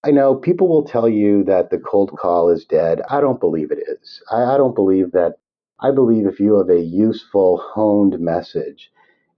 I 0.05 0.11
know 0.11 0.35
people 0.35 0.69
will 0.69 0.85
tell 0.85 1.09
you 1.09 1.43
that 1.43 1.69
the 1.69 1.79
cold 1.79 2.17
call 2.17 2.49
is 2.49 2.63
dead. 2.63 3.01
I 3.09 3.19
don't 3.19 3.41
believe 3.41 3.71
it 3.71 3.79
is. 3.79 4.23
I, 4.31 4.53
I 4.53 4.57
don't 4.57 4.73
believe 4.73 5.11
that 5.11 5.33
I 5.81 5.91
believe 5.91 6.25
if 6.27 6.39
you 6.39 6.57
have 6.59 6.69
a 6.69 6.79
useful, 6.79 7.61
honed 7.73 8.17
message 8.21 8.89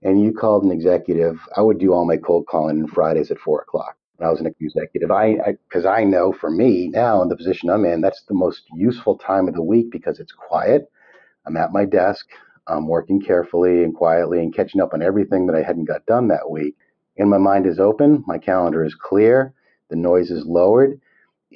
and 0.02 0.22
you 0.22 0.32
called 0.32 0.62
an 0.62 0.70
executive, 0.70 1.40
I 1.56 1.60
would 1.62 1.78
do 1.78 1.92
all 1.92 2.06
my 2.06 2.18
cold 2.18 2.46
calling 2.46 2.80
on 2.82 2.86
Fridays 2.86 3.32
at 3.32 3.38
four 3.40 3.62
o'clock. 3.62 3.96
when 4.18 4.28
I 4.28 4.30
was 4.30 4.40
an 4.40 4.54
executive. 4.60 5.10
I 5.10 5.56
because 5.68 5.84
I, 5.84 6.02
I 6.02 6.04
know 6.04 6.32
for 6.32 6.52
me 6.52 6.88
now 6.88 7.20
in 7.20 7.28
the 7.30 7.36
position 7.36 7.68
I'm 7.68 7.84
in, 7.84 8.00
that's 8.00 8.22
the 8.28 8.34
most 8.34 8.62
useful 8.76 9.18
time 9.18 9.48
of 9.48 9.54
the 9.54 9.62
week 9.74 9.90
because 9.90 10.20
it's 10.20 10.32
quiet. 10.32 10.88
I'm 11.46 11.56
at 11.56 11.72
my 11.72 11.84
desk. 11.84 12.26
I'm 12.66 12.88
working 12.88 13.20
carefully 13.20 13.82
and 13.82 13.94
quietly 13.94 14.38
and 14.40 14.54
catching 14.54 14.80
up 14.80 14.94
on 14.94 15.02
everything 15.02 15.46
that 15.46 15.56
I 15.56 15.62
hadn't 15.62 15.84
got 15.84 16.06
done 16.06 16.28
that 16.28 16.50
week. 16.50 16.76
And 17.16 17.30
my 17.30 17.38
mind 17.38 17.66
is 17.66 17.78
open. 17.78 18.24
My 18.26 18.38
calendar 18.38 18.84
is 18.84 18.94
clear. 18.94 19.54
The 19.90 19.96
noise 19.96 20.30
is 20.30 20.44
lowered. 20.46 21.00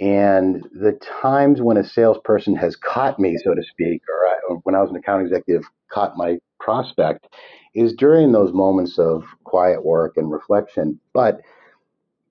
And 0.00 0.62
the 0.72 0.98
times 1.20 1.60
when 1.60 1.76
a 1.76 1.84
salesperson 1.84 2.54
has 2.56 2.76
caught 2.76 3.18
me, 3.18 3.36
so 3.42 3.54
to 3.54 3.62
speak, 3.62 4.02
or, 4.08 4.28
I, 4.28 4.38
or 4.48 4.56
when 4.62 4.74
I 4.74 4.80
was 4.80 4.90
an 4.90 4.96
account 4.96 5.22
executive, 5.22 5.64
caught 5.90 6.16
my 6.16 6.38
prospect, 6.60 7.26
is 7.74 7.94
during 7.94 8.30
those 8.30 8.52
moments 8.52 8.98
of 8.98 9.24
quiet 9.44 9.84
work 9.84 10.16
and 10.16 10.30
reflection. 10.30 11.00
But 11.12 11.40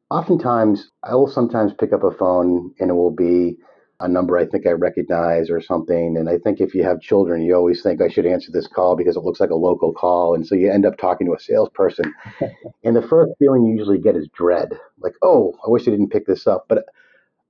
oftentimes, 0.09 0.91
I 1.03 1.15
will 1.15 1.27
sometimes 1.27 1.73
pick 1.77 1.91
up 1.91 2.03
a 2.03 2.11
phone 2.11 2.73
and 2.79 2.89
it 2.89 2.93
will 2.93 3.11
be 3.11 3.57
a 3.99 4.07
number 4.07 4.37
I 4.37 4.45
think 4.45 4.67
I 4.67 4.71
recognize 4.71 5.49
or 5.49 5.59
something. 5.59 6.17
And 6.17 6.29
I 6.29 6.37
think 6.37 6.61
if 6.61 6.75
you 6.75 6.83
have 6.83 7.01
children, 7.01 7.41
you 7.41 7.55
always 7.55 7.81
think 7.81 8.01
I 8.01 8.09
should 8.09 8.27
answer 8.27 8.51
this 8.51 8.67
call 8.67 8.95
because 8.95 9.15
it 9.15 9.23
looks 9.23 9.39
like 9.39 9.49
a 9.49 9.55
local 9.55 9.91
call. 9.91 10.35
And 10.35 10.45
so 10.45 10.53
you 10.53 10.71
end 10.71 10.85
up 10.85 10.97
talking 10.97 11.25
to 11.27 11.33
a 11.33 11.39
salesperson. 11.39 12.13
and 12.83 12.95
the 12.95 13.01
first 13.01 13.31
feeling 13.39 13.65
you 13.65 13.75
usually 13.75 13.97
get 13.97 14.15
is 14.15 14.27
dread 14.35 14.69
like, 14.99 15.13
oh, 15.23 15.53
I 15.65 15.69
wish 15.69 15.87
I 15.87 15.91
didn't 15.91 16.11
pick 16.11 16.27
this 16.27 16.45
up. 16.45 16.65
But 16.69 16.85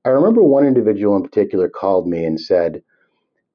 I 0.06 0.10
remember 0.10 0.42
one 0.42 0.66
individual 0.66 1.18
in 1.18 1.24
particular 1.24 1.68
called 1.68 2.08
me 2.08 2.24
and 2.24 2.40
said, 2.40 2.82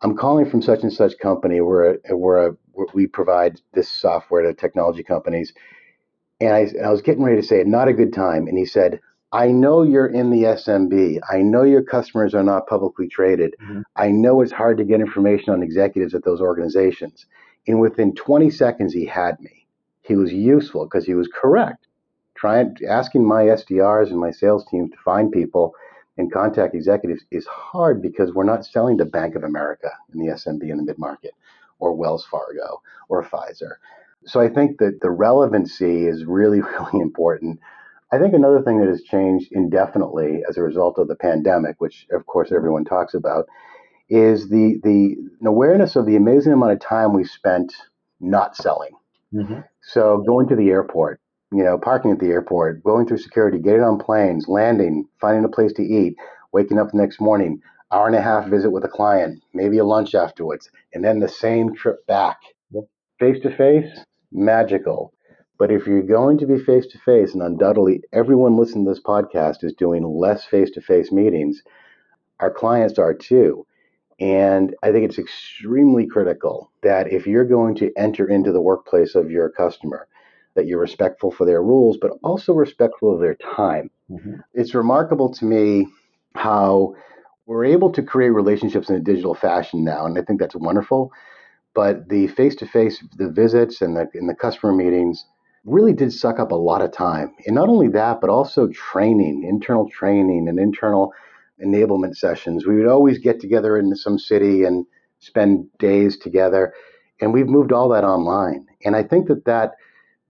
I'm 0.02 0.16
calling 0.16 0.50
from 0.50 0.61
such 0.61 0.82
and 0.82 0.92
such 0.92 1.18
company. 1.18 1.61
We're 1.61 1.94
a, 1.94 2.16
we're 2.16 2.54
we 2.94 3.06
provide 3.06 3.61
this 3.72 3.90
software 3.90 4.42
to 4.42 4.54
technology 4.54 5.02
companies. 5.02 5.52
And 6.40 6.54
I, 6.54 6.61
and 6.61 6.87
I 6.87 6.90
was 6.90 7.02
getting 7.02 7.22
ready 7.22 7.40
to 7.40 7.46
say 7.46 7.61
it, 7.61 7.66
not 7.66 7.88
a 7.88 7.92
good 7.92 8.12
time. 8.12 8.49
And 8.49 8.58
he 8.58 8.64
said, 8.64 9.00
I 9.32 9.48
know 9.48 9.82
you're 9.82 10.06
in 10.06 10.30
the 10.30 10.42
SMB. 10.42 11.20
I 11.30 11.38
know 11.38 11.62
your 11.62 11.82
customers 11.82 12.34
are 12.34 12.42
not 12.42 12.66
publicly 12.66 13.08
traded. 13.08 13.54
Mm-hmm. 13.62 13.80
I 13.96 14.08
know 14.08 14.42
it's 14.42 14.52
hard 14.52 14.76
to 14.78 14.84
get 14.84 15.00
information 15.00 15.54
on 15.54 15.62
executives 15.62 16.14
at 16.14 16.24
those 16.24 16.40
organizations. 16.40 17.26
And 17.66 17.80
within 17.80 18.14
20 18.14 18.50
seconds, 18.50 18.92
he 18.92 19.06
had 19.06 19.40
me. 19.40 19.66
He 20.02 20.16
was 20.16 20.32
useful 20.32 20.84
because 20.84 21.06
he 21.06 21.14
was 21.14 21.28
correct. 21.32 21.86
Trying 22.34 22.76
asking 22.88 23.26
my 23.26 23.44
SDRs 23.44 24.08
and 24.08 24.18
my 24.18 24.32
sales 24.32 24.66
team 24.66 24.90
to 24.90 24.96
find 25.04 25.32
people 25.32 25.74
and 26.18 26.32
contact 26.32 26.74
executives 26.74 27.24
is 27.30 27.46
hard 27.46 28.02
because 28.02 28.34
we're 28.34 28.44
not 28.44 28.66
selling 28.66 28.98
to 28.98 29.04
Bank 29.04 29.34
of 29.34 29.44
America 29.44 29.90
in 30.12 30.20
the 30.20 30.32
SMB 30.32 30.62
in 30.68 30.76
the 30.76 30.82
mid 30.82 30.98
market 30.98 31.32
or 31.78 31.94
Wells 31.94 32.26
Fargo 32.30 32.82
or 33.08 33.24
Pfizer. 33.24 33.74
So 34.24 34.40
I 34.40 34.48
think 34.48 34.78
that 34.78 35.00
the 35.00 35.10
relevancy 35.10 36.06
is 36.06 36.24
really, 36.24 36.60
really 36.78 37.00
important. 37.00 37.60
I 38.12 38.19
think 38.19 38.35
another 38.35 38.61
thing 38.62 38.78
that 38.81 38.88
has 38.88 39.02
changed 39.02 39.52
indefinitely 39.52 40.42
as 40.49 40.59
a 40.59 40.62
result 40.62 40.99
of 40.99 41.09
the 41.09 41.16
pandemic, 41.16 41.81
which 41.81 42.07
of 42.12 42.26
course 42.26 42.52
everyone 42.52 42.85
talks 42.85 43.14
about, 43.14 43.47
is 44.11 44.50
the 44.50 44.78
the 44.85 45.16
awareness 45.47 45.97
of 45.97 46.04
the 46.04 46.16
amazing 46.16 46.52
amount 46.52 46.73
of 46.73 46.81
time 46.81 47.14
we 47.14 47.25
spent 47.25 47.75
not 48.21 48.54
selling. 48.54 48.92
Mm-hmm. 49.33 49.61
So 49.83 50.23
going 50.26 50.47
to 50.49 50.57
the 50.57 50.69
airport, 50.69 51.21
you 51.50 51.64
know, 51.64 51.78
parking 51.78 52.11
at 52.11 52.19
the 52.19 52.26
airport, 52.26 52.85
going 52.85 53.07
through 53.07 53.19
security, 53.19 53.59
getting 53.59 53.83
on 53.83 53.99
planes, 53.99 54.47
landing, 54.47 55.09
finding 55.21 55.45
a 55.45 55.49
place 55.49 55.73
to 55.75 55.83
eat, 55.83 56.16
waking 56.52 56.78
up 56.78 56.90
the 56.90 56.99
next 56.99 57.21
morning, 57.21 57.62
hour 57.90 58.07
and 58.07 58.16
a 58.16 58.23
half 58.23 58.49
visit 58.49 58.71
with 58.71 58.85
a 58.85 58.88
client, 58.88 59.42
maybe 59.54 59.78
a 59.78 59.85
lunch 59.85 60.14
afterwards, 60.14 60.71
and 60.92 61.02
then 61.02 61.21
the 61.21 61.28
same 61.28 61.75
trip 61.75 62.07
back. 62.07 62.37
Face 63.19 63.40
to 63.42 63.57
face, 63.57 64.04
magical. 64.33 65.12
But 65.62 65.71
if 65.71 65.87
you're 65.87 66.02
going 66.02 66.38
to 66.38 66.47
be 66.47 66.59
face 66.59 66.88
to 66.88 66.99
face, 66.99 67.35
and 67.35 67.40
undoubtedly 67.40 68.02
everyone 68.12 68.57
listening 68.57 68.85
to 68.85 68.90
this 68.90 69.00
podcast 69.00 69.62
is 69.62 69.73
doing 69.73 70.02
less 70.02 70.45
face 70.45 70.73
to 70.73 70.81
face 70.81 71.12
meetings, 71.12 71.62
our 72.40 72.50
clients 72.50 72.99
are 72.99 73.14
too. 73.14 73.64
And 74.19 74.75
I 74.83 74.90
think 74.90 75.04
it's 75.04 75.21
extremely 75.21 76.04
critical 76.04 76.73
that 76.83 77.12
if 77.12 77.28
you're 77.28 77.45
going 77.45 77.76
to 77.76 77.92
enter 77.97 78.28
into 78.28 78.50
the 78.50 78.61
workplace 78.61 79.14
of 79.14 79.31
your 79.31 79.50
customer, 79.50 80.09
that 80.57 80.66
you're 80.66 80.81
respectful 80.81 81.31
for 81.31 81.45
their 81.45 81.62
rules, 81.62 81.97
but 81.97 82.11
also 82.25 82.54
respectful 82.54 83.14
of 83.14 83.21
their 83.21 83.37
time. 83.37 83.88
Mm-hmm. 84.11 84.40
It's 84.54 84.75
remarkable 84.75 85.33
to 85.33 85.45
me 85.45 85.87
how 86.35 86.97
we're 87.47 87.66
able 87.66 87.92
to 87.92 88.02
create 88.02 88.31
relationships 88.31 88.90
in 88.90 88.97
a 88.97 89.00
digital 89.00 89.37
fashion 89.37 89.85
now, 89.85 90.07
and 90.07 90.19
I 90.19 90.23
think 90.23 90.40
that's 90.40 90.57
wonderful. 90.57 91.12
But 91.73 92.09
the 92.09 92.26
face-to-face, 92.26 93.04
the 93.16 93.31
visits 93.31 93.81
and 93.81 93.97
the 93.97 94.09
and 94.14 94.28
the 94.28 94.35
customer 94.35 94.75
meetings 94.75 95.25
really 95.64 95.92
did 95.92 96.12
suck 96.12 96.38
up 96.38 96.50
a 96.50 96.57
lot 96.57 96.83
of 96.83 96.92
time. 96.92 97.33
And 97.47 97.54
not 97.54 97.69
only 97.69 97.88
that, 97.88 98.21
but 98.21 98.31
also 98.31 98.69
training, 98.69 99.45
internal 99.45 99.88
training 99.88 100.49
and 100.49 100.59
internal 100.59 101.12
enablement 101.64 102.16
sessions. 102.16 102.66
We 102.66 102.76
would 102.76 102.88
always 102.88 103.19
get 103.19 103.40
together 103.40 103.78
in 103.78 103.95
some 103.95 104.19
city 104.19 104.64
and 104.64 104.85
spend 105.21 105.66
days 105.78 106.19
together. 106.19 106.75
And 107.21 107.33
we've 107.33 107.47
moved 107.47 107.73
all 107.73 107.88
that 107.90 108.04
online. 108.04 108.66
And 108.85 108.97
I 108.97 109.04
think 109.04 109.28
that 109.28 109.45
that, 109.45 109.73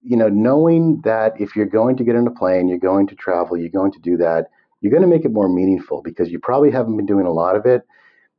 you 0.02 0.16
know, 0.16 0.28
knowing 0.28 1.00
that 1.04 1.32
if 1.40 1.56
you're 1.56 1.66
going 1.66 1.96
to 1.96 2.04
get 2.04 2.16
in 2.16 2.26
a 2.26 2.30
plane, 2.30 2.68
you're 2.68 2.78
going 2.78 3.06
to 3.06 3.14
travel, 3.14 3.56
you're 3.56 3.70
going 3.70 3.92
to 3.92 4.00
do 4.00 4.18
that, 4.18 4.48
you're 4.80 4.90
going 4.90 5.02
to 5.02 5.08
make 5.08 5.24
it 5.24 5.32
more 5.32 5.48
meaningful 5.48 6.02
because 6.02 6.30
you 6.30 6.38
probably 6.38 6.70
haven't 6.70 6.96
been 6.96 7.06
doing 7.06 7.26
a 7.26 7.32
lot 7.32 7.56
of 7.56 7.64
it. 7.64 7.82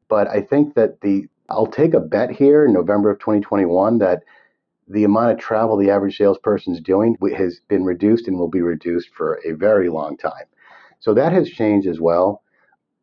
But 0.10 0.28
I 0.28 0.42
think 0.42 0.76
that 0.76 1.02
the, 1.02 1.26
I'll 1.50 1.66
take 1.66 1.96
a 1.96 2.00
bet 2.00 2.30
here 2.30 2.66
in 2.66 2.74
November 2.74 3.10
of 3.10 3.20
2021 3.20 3.98
that 4.00 4.24
the 4.88 5.04
amount 5.04 5.32
of 5.32 5.40
travel 5.40 5.78
the 5.78 5.90
average 5.90 6.18
salesperson 6.18 6.74
is 6.74 6.82
doing 6.82 7.18
has 7.38 7.62
been 7.68 7.84
reduced 7.84 8.28
and 8.28 8.38
will 8.38 8.50
be 8.50 8.62
reduced 8.62 9.10
for 9.16 9.40
a 9.46 9.54
very 9.54 9.90
long 9.90 10.18
time. 10.18 10.46
So 11.00 11.14
that 11.14 11.34
has 11.34 11.50
changed 11.50 11.88
as 11.88 12.00
well. 12.00 12.44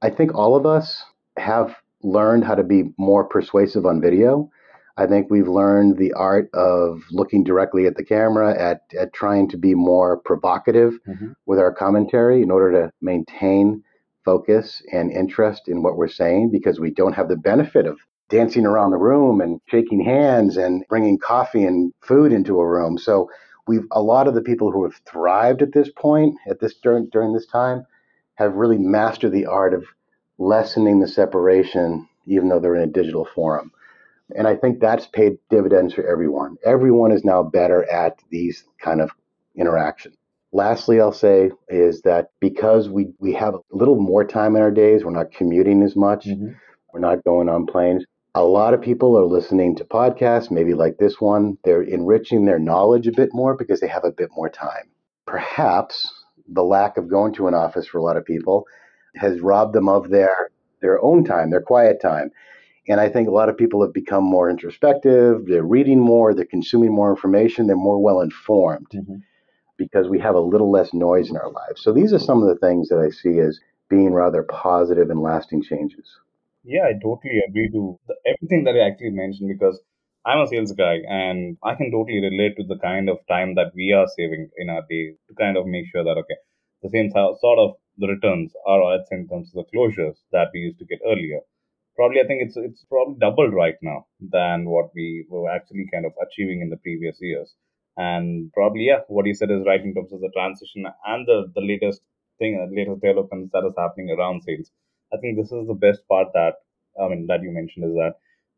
I 0.03 0.11
think 0.11 0.35
all 0.35 0.57
of 0.57 0.67
us 0.67 1.05
have 1.37 1.77
learned 2.03 2.45
how 2.45 2.55
to 2.55 2.65
be 2.65 2.95
more 2.97 3.25
persuasive 3.25 3.87
on 3.87 4.01
video. 4.01 4.51
I 4.97 5.07
think 5.07 5.31
we've 5.31 5.49
learned 5.49 5.97
the 5.97 6.13
art 6.15 6.51
of 6.53 7.03
looking 7.11 7.45
directly 7.45 7.87
at 7.87 7.97
the 7.97 8.05
camera, 8.05 8.59
at, 8.59 8.83
at 8.99 9.13
trying 9.13 9.49
to 9.49 9.57
be 9.57 9.75
more 9.75 10.19
provocative 10.19 10.99
mm-hmm. 11.07 11.33
with 11.47 11.59
our 11.59 11.73
commentary 11.73 12.43
in 12.43 12.51
order 12.51 12.73
to 12.73 12.93
maintain 13.01 13.83
focus 14.25 14.83
and 14.93 15.11
interest 15.11 15.69
in 15.69 15.83
what 15.83 15.97
we're 15.97 16.09
saying 16.09 16.51
because 16.51 16.79
we 16.79 16.91
don't 16.91 17.15
have 17.15 17.29
the 17.29 17.37
benefit 17.37 17.87
of 17.87 17.99
dancing 18.31 18.67
around 18.67 18.91
the 18.93 18.97
room 18.97 19.41
and 19.41 19.61
shaking 19.67 20.05
hands 20.05 20.57
and 20.57 20.85
bringing 20.89 21.19
coffee 21.19 21.65
and 21.65 21.93
food 22.01 22.33
into 22.33 22.61
a 22.61 22.67
room. 22.67 22.97
So 22.97 23.31
we've 23.67 23.87
a 23.93 24.03
lot 24.03 24.29
of 24.29 24.35
the 24.35 24.43
people 24.43 24.71
who 24.71 24.85
have 24.85 25.01
thrived 25.07 25.63
at 25.63 25.73
this 25.73 25.91
point 25.91 26.37
at 26.49 26.61
this 26.61 26.75
during 26.83 27.09
during 27.11 27.33
this 27.33 27.47
time 27.47 27.85
have 28.35 28.55
really 28.55 28.79
mastered 28.79 29.33
the 29.33 29.47
art 29.47 29.75
of 29.75 29.85
lessening 30.39 31.01
the 31.01 31.09
separation 31.09 32.09
even 32.27 32.49
though 32.49 32.61
they're 32.61 32.77
in 32.77 32.89
a 32.89 32.93
digital 32.93 33.25
forum. 33.25 33.73
And 34.37 34.47
I 34.47 34.55
think 34.55 34.79
that's 34.79 35.07
paid 35.07 35.39
dividends 35.51 35.95
for 35.95 36.07
everyone. 36.07 36.57
Everyone 36.65 37.13
is 37.13 37.25
now 37.25 37.43
better 37.43 37.91
at 37.91 38.19
these 38.31 38.65
kind 38.81 39.01
of 39.01 39.11
interactions. 39.57 40.17
Lastly, 40.53 41.01
I'll 41.01 41.13
say 41.13 41.51
is 41.69 42.03
that 42.03 42.31
because 42.41 42.89
we, 42.89 43.13
we 43.19 43.33
have 43.35 43.55
a 43.55 43.61
little 43.71 44.01
more 44.01 44.25
time 44.25 44.57
in 44.57 44.63
our 44.63 44.71
days, 44.71 45.05
we're 45.05 45.11
not 45.11 45.33
commuting 45.33 45.83
as 45.83 45.97
much, 45.97 46.27
mm-hmm. 46.27 46.51
we're 46.93 47.01
not 47.01 47.25
going 47.25 47.49
on 47.49 47.67
planes, 47.67 48.05
a 48.35 48.45
lot 48.45 48.75
of 48.75 48.81
people 48.81 49.19
are 49.19 49.25
listening 49.25 49.75
to 49.77 49.85
podcasts, 49.85 50.51
maybe 50.51 50.75
like 50.75 50.99
this 50.99 51.21
one. 51.21 51.59
They're 51.65 51.83
enriching 51.83 52.45
their 52.45 52.59
knowledge 52.59 53.07
a 53.09 53.13
bit 53.13 53.31
more 53.33 53.57
because 53.57 53.81
they 53.81 53.89
have 53.89 54.05
a 54.05 54.13
bit 54.13 54.31
more 54.37 54.49
time. 54.49 54.89
Perhaps 55.27 56.09
the 56.49 56.63
lack 56.63 56.97
of 56.97 57.09
going 57.09 57.35
to 57.35 57.49
an 57.49 57.55
office 57.55 57.87
for 57.87 57.99
a 57.99 58.03
lot 58.03 58.17
of 58.17 58.25
people 58.25 58.67
has 59.17 59.41
robbed 59.41 59.75
them 59.75 59.89
of 59.89 60.11
their 60.11 60.51
their 60.81 61.03
own 61.03 61.25
time, 61.25 61.51
their 61.51 61.61
quiet 61.61 62.01
time. 62.01 62.31
And 62.89 63.01
I 63.01 63.09
think 63.09 63.29
a 63.29 63.33
lot 63.33 63.49
of 63.49 63.59
people 63.59 63.83
have 63.83 63.93
become 63.93 64.25
more 64.25 64.49
introspective, 64.49 65.47
they're 65.47 65.63
reading 65.63 66.01
more, 66.01 66.33
they're 66.33 66.47
consuming 66.47 66.93
more 66.93 67.11
information, 67.11 67.67
they're 67.67 67.77
more 67.77 68.03
well 68.03 68.21
informed 68.21 68.89
mm-hmm. 68.95 69.17
because 69.77 70.09
we 70.09 70.19
have 70.21 70.35
a 70.35 70.41
little 70.41 70.71
less 70.71 70.95
noise 70.95 71.29
in 71.29 71.37
our 71.37 71.51
lives. 71.51 71.83
So 71.83 71.93
these 71.93 72.13
are 72.13 72.19
some 72.19 72.43
of 72.43 72.49
the 72.49 72.67
things 72.67 72.89
that 72.89 72.99
I 72.99 73.11
see 73.11 73.39
as 73.41 73.61
being 73.89 74.15
rather 74.15 74.43
positive 74.43 75.11
and 75.11 75.21
lasting 75.21 75.63
changes. 75.63 76.09
Yeah, 76.64 76.85
I 76.85 76.93
totally 77.02 77.40
agree 77.47 77.69
to 77.71 77.99
the, 78.07 78.14
everything 78.26 78.64
that 78.64 78.75
you 78.75 78.81
actually 78.81 79.11
mentioned 79.11 79.49
because 79.49 79.81
I'm 80.25 80.40
a 80.40 80.47
sales 80.47 80.73
guy 80.73 80.99
and 81.09 81.57
I 81.62 81.75
can 81.75 81.90
totally 81.90 82.21
relate 82.21 82.57
to 82.57 82.64
the 82.64 82.79
kind 82.79 83.09
of 83.11 83.19
time 83.29 83.55
that 83.57 83.73
we 83.75 83.93
are 83.93 84.07
saving 84.17 84.50
in 84.57 84.69
our 84.71 84.83
day 84.88 85.17
to 85.29 85.35
kind 85.38 85.57
of 85.57 85.67
make 85.67 85.87
sure 85.90 86.05
that, 86.05 86.17
okay, 86.19 86.37
the 86.83 86.90
same 86.90 87.11
sort 87.11 87.59
of 87.59 87.76
the 87.99 88.09
returns 88.09 88.52
are 88.67 88.95
at 88.95 89.07
in 89.11 89.29
terms 89.29 89.52
of 89.55 89.64
the 89.64 89.76
closures 89.76 90.17
that 90.33 90.49
we 90.55 90.61
used 90.61 90.79
to 90.79 90.87
get 90.87 91.00
earlier. 91.07 91.40
Probably, 91.97 92.21
I 92.21 92.26
think 92.26 92.43
it's 92.43 92.57
it's 92.57 92.85
probably 92.85 93.17
doubled 93.21 93.52
right 93.55 93.76
now 93.83 94.07
than 94.21 94.64
what 94.69 94.90
we 94.95 95.26
were 95.29 95.50
actually 95.50 95.87
kind 95.93 96.07
of 96.07 96.12
achieving 96.26 96.62
in 96.62 96.71
the 96.71 96.79
previous 96.79 97.19
years. 97.21 97.55
And 97.99 98.50
probably, 98.55 98.85
yeah, 98.87 99.00
what 99.09 99.26
you 99.26 99.35
said 99.35 99.50
is 99.50 99.67
right 99.67 99.83
in 99.83 99.95
terms 99.95 100.12
of 100.12 100.21
the 100.21 100.31
transition 100.35 100.87
and 101.07 101.26
the, 101.26 101.52
the 101.55 101.61
latest 101.61 102.00
thing, 102.38 102.57
the 102.57 102.75
latest 102.75 103.02
developments 103.02 103.50
that 103.52 103.67
is 103.67 103.75
happening 103.76 104.11
around 104.11 104.43
sales 104.43 104.71
I 105.12 105.17
think 105.19 105.37
this 105.37 105.52
is 105.52 105.67
the 105.67 105.75
best 105.87 106.07
part 106.09 106.33
that 106.35 106.55
I 107.00 107.09
mean 107.09 107.26
that 107.29 107.43
you 107.43 107.50
mentioned 107.52 107.85
is 107.87 107.95
that 107.95 108.14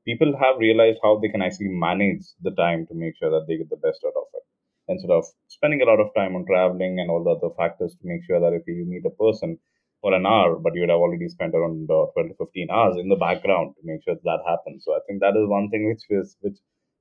people 0.07 0.37
have 0.37 0.59
realized 0.59 0.99
how 1.03 1.19
they 1.19 1.29
can 1.29 1.43
actually 1.43 1.69
manage 1.69 2.25
the 2.43 2.53
time 2.53 2.87
to 2.87 2.95
make 2.95 3.17
sure 3.17 3.31
that 3.31 3.47
they 3.47 3.57
get 3.59 3.71
the 3.71 3.77
best 3.87 4.03
out 4.07 4.17
of 4.17 4.29
it. 4.35 4.45
instead 4.89 5.11
of 5.11 5.25
spending 5.49 5.83
a 5.83 5.85
lot 5.85 6.01
of 6.01 6.15
time 6.15 6.35
on 6.37 6.47
traveling 6.47 6.99
and 7.01 7.11
all 7.11 7.23
the 7.25 7.31
other 7.37 7.55
factors 7.57 7.95
to 7.97 8.07
make 8.07 8.25
sure 8.25 8.41
that 8.41 8.53
if 8.59 8.67
you 8.67 8.85
meet 8.87 9.05
a 9.07 9.11
person 9.25 9.59
for 10.01 10.13
an 10.15 10.27
hour, 10.27 10.57
but 10.59 10.75
you 10.75 10.81
would 10.81 10.91
have 10.91 10.99
already 11.07 11.29
spent 11.29 11.55
around 11.55 11.91
uh, 11.91 12.07
12 12.15 12.31
to 12.31 12.35
15 12.43 12.71
hours 12.71 12.97
in 12.97 13.09
the 13.09 13.17
background 13.27 13.75
to 13.77 13.83
make 13.85 14.03
sure 14.05 14.15
that, 14.15 14.25
that 14.25 14.43
happens. 14.49 14.85
So 14.85 14.95
I 14.95 15.01
think 15.07 15.21
that 15.21 15.37
is 15.37 15.49
one 15.49 15.69
thing 15.71 15.87
which 15.89 16.05
is 16.11 16.37
which 16.41 16.59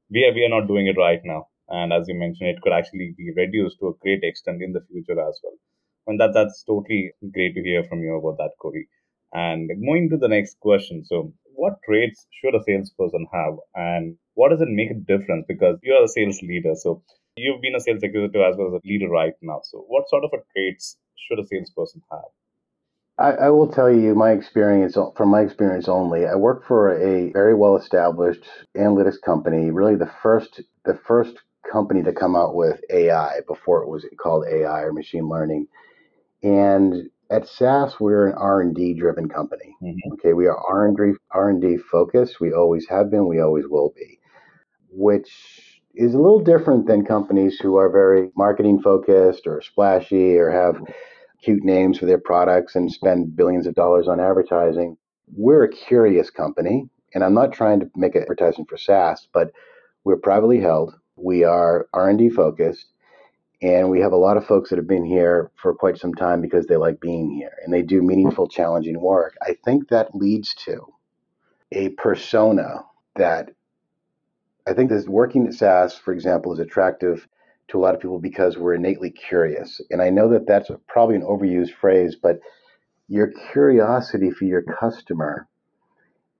we 0.09 0.25
are, 0.25 0.33
we 0.33 0.43
are 0.45 0.49
not 0.57 0.67
doing 0.67 0.87
it 0.87 0.97
right 0.97 1.21
now. 1.23 1.47
And 1.69 1.93
as 1.93 2.07
you 2.07 2.15
mentioned, 2.15 2.49
it 2.49 2.61
could 2.61 2.73
actually 2.73 3.13
be 3.17 3.31
reduced 3.35 3.79
to 3.79 3.87
a 3.89 3.97
great 4.01 4.23
extent 4.23 4.61
in 4.61 4.73
the 4.73 4.81
future 4.91 5.19
as 5.19 5.39
well. 5.43 5.57
And 6.07 6.19
that 6.19 6.31
that's 6.33 6.63
totally 6.63 7.13
great 7.33 7.55
to 7.55 7.63
hear 7.63 7.83
from 7.83 8.01
you 8.03 8.15
about 8.17 8.37
that, 8.37 8.51
Corey. 8.59 8.87
And 9.33 9.69
going 9.85 10.09
to 10.09 10.17
the 10.17 10.27
next 10.27 10.59
question. 10.59 11.05
So, 11.05 11.33
what 11.53 11.79
traits 11.85 12.25
should 12.39 12.55
a 12.55 12.63
salesperson 12.63 13.27
have, 13.31 13.55
and 13.75 14.17
what 14.33 14.49
does 14.49 14.61
it 14.61 14.67
make 14.69 14.91
a 14.91 14.95
difference? 14.95 15.45
Because 15.47 15.77
you 15.83 15.93
are 15.93 16.03
a 16.03 16.07
sales 16.07 16.41
leader, 16.41 16.73
so 16.75 17.03
you've 17.35 17.61
been 17.61 17.75
a 17.75 17.79
sales 17.79 18.01
executive 18.01 18.41
as 18.41 18.55
well 18.57 18.67
as 18.67 18.81
a 18.83 18.87
leader 18.87 19.09
right 19.09 19.33
now. 19.41 19.61
So, 19.63 19.85
what 19.87 20.09
sort 20.09 20.23
of 20.23 20.31
a 20.33 20.43
traits 20.53 20.97
should 21.15 21.39
a 21.39 21.45
salesperson 21.45 22.01
have? 22.11 22.29
I, 23.17 23.45
I, 23.45 23.49
will 23.49 23.67
tell 23.67 23.91
you 23.91 24.15
my 24.15 24.31
experience 24.31 24.97
from 25.15 25.29
my 25.29 25.41
experience 25.41 25.87
only. 25.87 26.25
I 26.25 26.35
work 26.35 26.65
for 26.65 26.91
a 26.91 27.31
very 27.31 27.53
well 27.53 27.75
established 27.75 28.43
analytics 28.75 29.21
company, 29.23 29.69
really 29.69 29.95
the 29.95 30.11
first 30.23 30.61
the 30.85 30.99
first 31.05 31.37
company 31.71 32.01
to 32.03 32.13
come 32.13 32.35
out 32.35 32.55
with 32.55 32.81
AI 32.89 33.41
before 33.47 33.83
it 33.83 33.89
was 33.89 34.05
called 34.19 34.45
AI 34.51 34.81
or 34.81 34.93
machine 34.93 35.29
learning. 35.29 35.67
And 36.41 37.09
at 37.31 37.47
SAS, 37.47 37.99
we're 37.99 38.27
an 38.27 38.35
R 38.35 38.61
and 38.61 38.75
D 38.75 38.93
driven 38.93 39.29
company. 39.29 39.75
Mm-hmm. 39.81 40.13
Okay, 40.13 40.33
we 40.33 40.47
are 40.47 40.57
R 40.57 40.87
and 40.87 40.97
D 40.97 41.13
R 41.31 41.49
and 41.49 41.61
D 41.61 41.77
focused. 41.77 42.39
We 42.39 42.53
always 42.53 42.87
have 42.89 43.09
been. 43.09 43.27
We 43.27 43.39
always 43.39 43.65
will 43.67 43.93
be. 43.95 44.19
Which 44.89 45.81
is 45.95 46.13
a 46.13 46.19
little 46.19 46.41
different 46.41 46.87
than 46.87 47.05
companies 47.05 47.57
who 47.59 47.77
are 47.77 47.89
very 47.89 48.29
marketing 48.35 48.81
focused 48.81 49.47
or 49.47 49.61
splashy 49.61 50.37
or 50.37 50.51
have 50.51 50.81
cute 51.41 51.63
names 51.63 51.97
for 51.97 52.05
their 52.05 52.19
products 52.19 52.75
and 52.75 52.91
spend 52.91 53.35
billions 53.35 53.65
of 53.65 53.75
dollars 53.75 54.07
on 54.07 54.19
advertising. 54.19 54.97
We're 55.33 55.63
a 55.63 55.71
curious 55.71 56.29
company, 56.29 56.89
and 57.13 57.23
I'm 57.23 57.33
not 57.33 57.53
trying 57.53 57.79
to 57.79 57.89
make 57.95 58.15
advertising 58.15 58.65
for 58.65 58.77
SAS, 58.77 59.27
but 59.33 59.51
we're 60.03 60.17
privately 60.17 60.59
held. 60.59 60.93
We 61.15 61.43
are 61.43 61.87
R&D 61.93 62.29
focused, 62.31 62.85
and 63.61 63.89
we 63.89 64.01
have 64.01 64.11
a 64.11 64.17
lot 64.17 64.37
of 64.37 64.45
folks 64.45 64.69
that 64.69 64.77
have 64.77 64.87
been 64.87 65.05
here 65.05 65.51
for 65.61 65.73
quite 65.73 65.97
some 65.97 66.13
time 66.13 66.41
because 66.41 66.65
they 66.65 66.77
like 66.77 66.99
being 66.99 67.29
here 67.29 67.53
and 67.63 67.73
they 67.73 67.83
do 67.83 68.01
meaningful, 68.01 68.47
challenging 68.47 68.99
work. 68.99 69.37
I 69.41 69.55
think 69.63 69.89
that 69.89 70.15
leads 70.15 70.55
to 70.65 70.87
a 71.71 71.89
persona 71.89 72.83
that 73.15 73.51
I 74.67 74.73
think 74.73 74.89
this 74.89 75.07
working 75.07 75.47
at 75.47 75.53
SAS, 75.53 75.97
for 75.97 76.13
example, 76.13 76.53
is 76.53 76.59
attractive 76.59 77.27
to 77.69 77.77
a 77.77 77.81
lot 77.81 77.95
of 77.95 78.01
people 78.01 78.19
because 78.19 78.57
we're 78.57 78.73
innately 78.73 79.11
curious. 79.11 79.79
And 79.89 80.01
I 80.01 80.09
know 80.09 80.29
that 80.29 80.47
that's 80.47 80.69
probably 80.87 81.15
an 81.15 81.23
overused 81.23 81.73
phrase, 81.79 82.15
but 82.21 82.39
your 83.07 83.31
curiosity 83.51 84.31
for 84.31 84.45
your 84.45 84.63
customer 84.63 85.47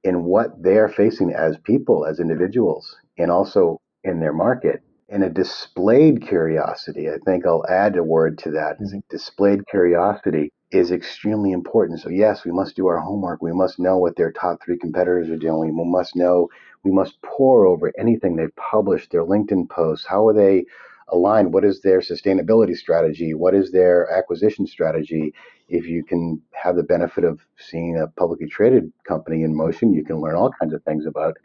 in 0.03 0.23
what 0.23 0.61
they're 0.61 0.89
facing 0.89 1.33
as 1.33 1.57
people, 1.63 2.05
as 2.05 2.19
individuals, 2.19 2.95
and 3.17 3.29
also 3.29 3.79
in 4.03 4.19
their 4.19 4.33
market. 4.33 4.81
And 5.11 5.25
a 5.25 5.29
displayed 5.29 6.25
curiosity, 6.25 7.09
I 7.09 7.17
think 7.25 7.45
I'll 7.45 7.65
add 7.67 7.97
a 7.97 8.03
word 8.03 8.37
to 8.39 8.51
that. 8.51 8.79
Mm-hmm. 8.79 8.99
Displayed 9.09 9.67
curiosity 9.67 10.53
is 10.71 10.89
extremely 10.89 11.51
important. 11.51 11.99
So, 11.99 12.09
yes, 12.09 12.45
we 12.45 12.51
must 12.51 12.77
do 12.77 12.87
our 12.87 12.99
homework. 12.99 13.41
We 13.41 13.51
must 13.51 13.77
know 13.77 13.97
what 13.97 14.15
their 14.15 14.31
top 14.31 14.59
three 14.63 14.77
competitors 14.77 15.29
are 15.29 15.35
doing. 15.35 15.77
We 15.77 15.83
must 15.83 16.15
know, 16.15 16.47
we 16.83 16.91
must 16.91 17.21
pore 17.23 17.65
over 17.65 17.91
anything 17.99 18.37
they've 18.37 18.55
published, 18.55 19.11
their 19.11 19.25
LinkedIn 19.25 19.69
posts. 19.69 20.07
How 20.07 20.25
are 20.29 20.33
they 20.33 20.63
aligned? 21.09 21.53
what 21.53 21.65
is 21.65 21.81
their 21.81 21.99
sustainability 21.99 22.77
strategy, 22.77 23.33
what 23.33 23.53
is 23.53 23.73
their 23.73 24.09
acquisition 24.09 24.65
strategy. 24.65 25.33
If 25.67 25.85
you 25.87 26.05
can 26.05 26.41
have 26.53 26.77
the 26.77 26.83
benefit 26.83 27.25
of 27.25 27.41
seeing 27.57 27.97
a 27.97 28.07
publicly 28.07 28.47
traded 28.47 28.93
company 29.05 29.43
in 29.43 29.53
motion, 29.53 29.93
you 29.93 30.05
can 30.05 30.21
learn 30.21 30.35
all 30.35 30.51
kinds 30.57 30.73
of 30.73 30.81
things 30.83 31.05
about 31.05 31.35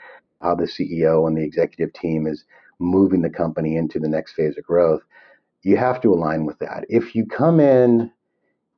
how 0.41 0.55
the 0.55 0.65
CEO 0.65 1.27
and 1.27 1.37
the 1.37 1.43
executive 1.43 1.93
team 1.95 2.29
is 2.29 2.45
moving 2.79 3.23
the 3.23 3.31
company 3.31 3.77
into 3.77 3.99
the 3.99 4.09
next 4.09 4.33
phase 4.33 4.57
of 4.57 4.65
growth. 4.65 5.03
You 5.63 5.77
have 5.77 6.01
to 6.03 6.13
align 6.13 6.45
with 6.45 6.59
that. 6.61 6.85
If 6.89 7.15
you 7.15 7.27
come 7.27 7.61
in 7.61 8.11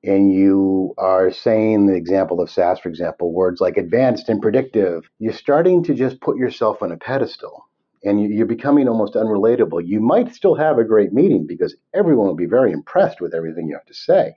and 0.04 0.32
you 0.32 0.94
are 0.96 1.30
saying 1.30 1.86
the 1.86 1.94
example 1.94 2.40
of 2.40 2.50
SAS, 2.50 2.78
for 2.78 2.88
example, 2.88 3.32
words 3.32 3.60
like 3.60 3.76
advanced 3.76 4.28
and 4.28 4.40
predictive, 4.40 5.08
you're 5.18 5.32
starting 5.32 5.82
to 5.84 5.94
just 5.94 6.20
put 6.20 6.36
yourself 6.38 6.82
on 6.82 6.92
a 6.92 6.96
pedestal 6.96 7.64
and 8.04 8.32
you're 8.32 8.46
becoming 8.46 8.88
almost 8.88 9.14
unrelatable. 9.14 9.86
You 9.86 10.00
might 10.00 10.34
still 10.34 10.54
have 10.54 10.78
a 10.78 10.84
great 10.84 11.12
meeting 11.12 11.46
because 11.46 11.74
everyone 11.94 12.28
will 12.28 12.36
be 12.36 12.46
very 12.46 12.72
impressed 12.72 13.20
with 13.20 13.34
everything 13.34 13.66
you 13.66 13.74
have 13.74 13.86
to 13.86 13.94
say. 13.94 14.36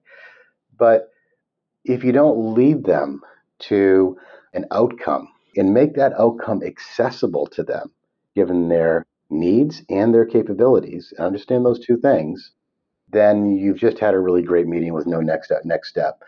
But 0.77 1.09
if 1.85 2.03
you 2.03 2.11
don't 2.11 2.55
lead 2.55 2.83
them 2.83 3.21
to 3.59 4.17
an 4.53 4.65
outcome 4.71 5.27
and 5.55 5.73
make 5.73 5.95
that 5.95 6.13
outcome 6.19 6.61
accessible 6.63 7.47
to 7.47 7.63
them, 7.63 7.91
given 8.35 8.69
their 8.69 9.05
needs 9.31 9.81
and 9.89 10.13
their 10.13 10.25
capabilities, 10.25 11.13
and 11.17 11.25
understand 11.25 11.65
those 11.65 11.85
two 11.85 11.97
things, 11.97 12.51
then 13.11 13.57
you've 13.57 13.77
just 13.77 13.99
had 13.99 14.13
a 14.13 14.19
really 14.19 14.41
great 14.41 14.67
meeting 14.67 14.93
with 14.93 15.07
no 15.07 15.19
next 15.19 15.47
step. 15.47 15.61
Next 15.65 15.89
step. 15.89 16.21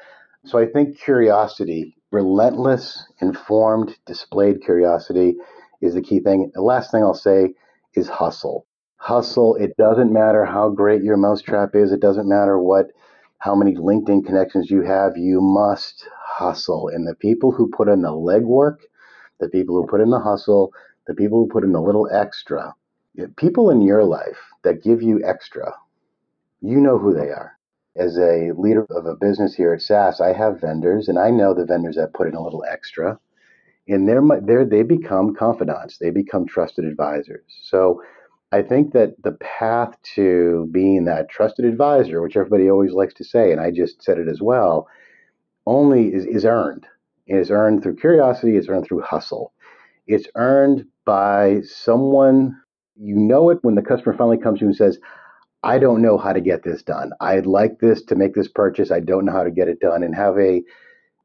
So 0.46 0.58
I 0.60 0.66
think 0.66 1.00
curiosity, 1.00 1.96
relentless, 2.12 3.06
informed, 3.22 3.96
displayed 4.06 4.62
curiosity, 4.64 5.36
is 5.82 5.94
the 5.94 6.02
key 6.02 6.20
thing. 6.20 6.52
The 6.54 6.62
last 6.62 6.92
thing 6.92 7.04
I'll 7.04 7.14
say 7.14 7.54
is 7.94 8.10
hustle. 8.10 8.66
Hustle. 8.98 9.56
It 9.56 9.76
doesn't 9.78 10.12
matter 10.12 10.46
how 10.46 10.70
great 10.70 11.04
your 11.04 11.18
mousetrap 11.18 11.76
is. 11.76 11.92
It 11.92 12.00
doesn't 12.00 12.28
matter 12.28 12.60
what, 12.60 12.88
how 13.40 13.56
many 13.56 13.76
LinkedIn 13.76 14.26
connections 14.26 14.70
you 14.70 14.82
have. 14.82 15.18
You 15.18 15.40
must 15.42 16.08
hustle. 16.26 16.90
And 16.90 17.08
the 17.08 17.16
people 17.16 17.52
who 17.52 17.70
put 17.70 17.88
in 17.88 18.02
the 18.02 18.10
legwork, 18.10 18.78
the 19.40 19.50
people 19.50 19.76
who 19.76 19.88
put 19.88 20.02
in 20.02 20.10
the 20.10 20.20
hustle, 20.20 20.72
the 21.08 21.14
people 21.14 21.40
who 21.40 21.52
put 21.52 21.64
in 21.64 21.76
a 21.76 21.84
little 21.84 22.10
extra, 22.14 22.74
people 23.38 23.70
in 23.70 23.82
your 23.82 24.04
life 24.04 24.40
that 24.64 24.84
give 24.84 25.02
you 25.02 25.22
extra, 25.26 25.74
you 26.62 26.80
know 26.80 26.98
who 26.98 27.14
they 27.14 27.30
are. 27.30 27.58
As 27.96 28.18
a 28.18 28.52
leader 28.58 28.88
of 28.90 29.06
a 29.06 29.16
business 29.16 29.54
here 29.54 29.74
at 29.74 29.82
SAS, 29.82 30.20
I 30.20 30.34
have 30.34 30.62
vendors, 30.62 31.08
and 31.08 31.20
I 31.20 31.30
know 31.30 31.54
the 31.54 31.66
vendors 31.66 31.96
that 31.96 32.14
put 32.14 32.28
in 32.28 32.36
a 32.36 32.42
little 32.44 32.64
extra. 32.70 33.20
And 33.88 34.08
they're, 34.08 34.24
they're 34.42 34.66
they 34.66 34.84
become 34.84 35.36
confidants. 35.36 35.98
They 36.00 36.10
become 36.10 36.48
trusted 36.48 36.86
advisors. 36.86 37.46
So 37.64 38.02
i 38.52 38.62
think 38.62 38.94
that 38.94 39.16
the 39.24 39.32
path 39.34 39.98
to 40.04 40.70
being 40.72 41.06
that 41.06 41.28
trusted 41.28 41.66
advisor 41.66 42.22
which 42.22 42.38
everybody 42.38 42.70
always 42.70 42.92
likes 42.94 43.16
to 43.16 43.24
say 43.24 43.52
and 43.52 43.60
i 43.60 43.72
just 43.72 44.04
said 44.04 44.20
it 44.20 44.28
as 44.28 44.42
well 44.42 44.88
only 45.66 46.14
is, 46.14 46.26
is 46.26 46.46
earned. 46.46 46.86
It 47.28 47.38
is 47.38 47.52
earned 47.52 47.84
through 47.84 47.96
curiosity 47.98 48.58
it's 48.58 48.68
earned 48.70 48.86
through 48.86 49.02
hustle. 49.02 49.54
It's 50.08 50.28
earned 50.36 50.86
by 51.06 51.62
someone 51.64 52.58
you 52.96 53.16
know 53.16 53.50
it 53.50 53.60
when 53.62 53.76
the 53.76 53.82
customer 53.82 54.16
finally 54.16 54.38
comes 54.38 54.60
to 54.60 54.66
you 54.66 54.70
and 54.70 54.76
says 54.76 55.00
i 55.64 55.80
don't 55.80 56.02
know 56.02 56.18
how 56.18 56.34
to 56.34 56.42
get 56.42 56.64
this 56.64 56.84
done 56.84 57.12
i'd 57.22 57.46
like 57.46 57.80
this 57.80 58.04
to 58.04 58.16
make 58.16 58.34
this 58.36 58.48
purchase 58.48 58.92
i 58.92 59.00
don't 59.00 59.26
know 59.26 59.32
how 59.32 59.44
to 59.44 59.52
get 59.52 59.68
it 59.68 59.80
done 59.80 60.04
and 60.04 60.16
have 60.16 60.38
a 60.38 60.62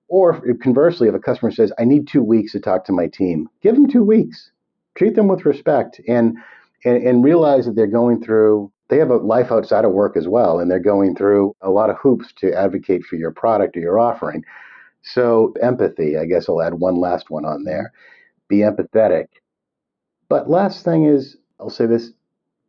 or 0.09 0.40
conversely, 0.62 1.09
if 1.09 1.14
a 1.14 1.18
customer 1.18 1.52
says, 1.52 1.72
I 1.78 1.85
need 1.85 2.09
two 2.09 2.22
weeks 2.22 2.52
to 2.52 2.61
talk 2.61 2.85
to 2.87 2.92
my 2.92 3.07
team, 3.09 3.48
give 3.62 3.74
them 3.74 3.88
two 3.88 4.02
weeks. 4.02 4.50
Treat 4.96 5.14
them 5.14 5.28
with 5.28 5.44
respect 5.44 6.00
and, 6.09 6.38
and, 6.85 7.07
and 7.07 7.24
realize 7.24 7.66
that 7.66 7.76
they're 7.76 7.87
going 7.87 8.22
through, 8.22 8.72
they 8.88 8.98
have 8.98 9.11
a 9.11 9.16
life 9.16 9.52
outside 9.52 9.85
of 9.85 9.92
work 9.92 10.16
as 10.16 10.26
well, 10.26 10.59
and 10.59 10.70
they're 10.70 10.81
going 10.81 11.14
through 11.14 11.54
a 11.61 11.70
lot 11.70 11.90
of 11.90 11.96
hoops 11.98 12.33
to 12.38 12.52
advocate 12.52 13.04
for 13.04 13.16
your 13.16 13.31
product 13.31 13.76
or 13.76 13.81
your 13.81 14.00
offering. 14.00 14.42
So, 15.02 15.54
empathy, 15.62 16.16
I 16.16 16.24
guess 16.24 16.48
I'll 16.48 16.62
add 16.62 16.74
one 16.74 16.96
last 16.96 17.31
one 17.31 17.44
on 17.44 17.64
there. 17.64 17.92
Be 18.48 18.59
empathetic. 18.59 19.26
But 20.28 20.50
last 20.50 20.85
thing 20.85 21.04
is, 21.04 21.37
I'll 21.61 21.71
say 21.71 21.87
this 21.87 22.12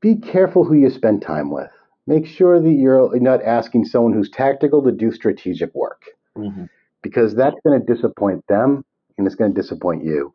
be 0.02 0.16
careful 0.16 0.64
who 0.64 0.76
you 0.76 0.90
spend 0.90 1.22
time 1.22 1.52
with. 1.52 1.72
Make 2.08 2.26
sure 2.26 2.60
that 2.60 2.72
you're 2.72 3.20
not 3.20 3.44
asking 3.44 3.86
someone 3.86 4.14
who's 4.14 4.30
tactical 4.30 4.82
to 4.84 4.92
do 4.92 5.12
strategic 5.12 5.74
work. 5.76 6.04
Mm-hmm 6.38 6.66
because 7.02 7.36
that's 7.36 7.60
going 7.64 7.80
to 7.80 7.94
disappoint 7.94 8.46
them 8.48 8.84
and 9.18 9.26
it's 9.26 9.36
going 9.36 9.54
to 9.54 9.62
disappoint 9.62 10.04
you. 10.04 10.34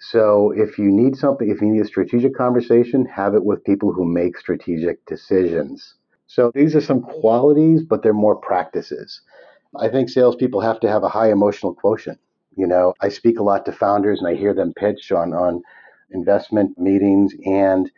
So 0.00 0.52
if 0.52 0.78
you 0.78 0.90
need 0.90 1.16
something, 1.16 1.50
if 1.50 1.60
you 1.60 1.68
need 1.68 1.82
a 1.82 1.86
strategic 1.86 2.34
conversation, 2.34 3.04
have 3.06 3.34
it 3.34 3.44
with 3.44 3.64
people 3.64 3.92
who 3.92 4.04
make 4.04 4.38
strategic 4.38 5.04
decisions. 5.06 5.94
So 6.28 6.52
these 6.54 6.76
are 6.76 6.80
some 6.80 7.02
qualities, 7.02 7.82
but 7.82 8.02
they're 8.02 8.12
more 8.12 8.36
practices. 8.36 9.22
I 9.76 9.88
think 9.88 10.08
salespeople 10.08 10.60
have 10.60 10.78
to 10.80 10.88
have 10.88 11.02
a 11.02 11.08
high 11.08 11.30
emotional 11.32 11.74
quotient. 11.74 12.20
You 12.56 12.66
know, 12.66 12.94
I 13.00 13.08
speak 13.08 13.38
a 13.38 13.42
lot 13.42 13.64
to 13.66 13.72
founders 13.72 14.20
and 14.20 14.28
I 14.28 14.34
hear 14.34 14.54
them 14.54 14.72
pitch 14.74 15.10
on 15.10 15.32
on 15.32 15.62
investment 16.10 16.78
meetings, 16.78 17.34
and 17.44 17.90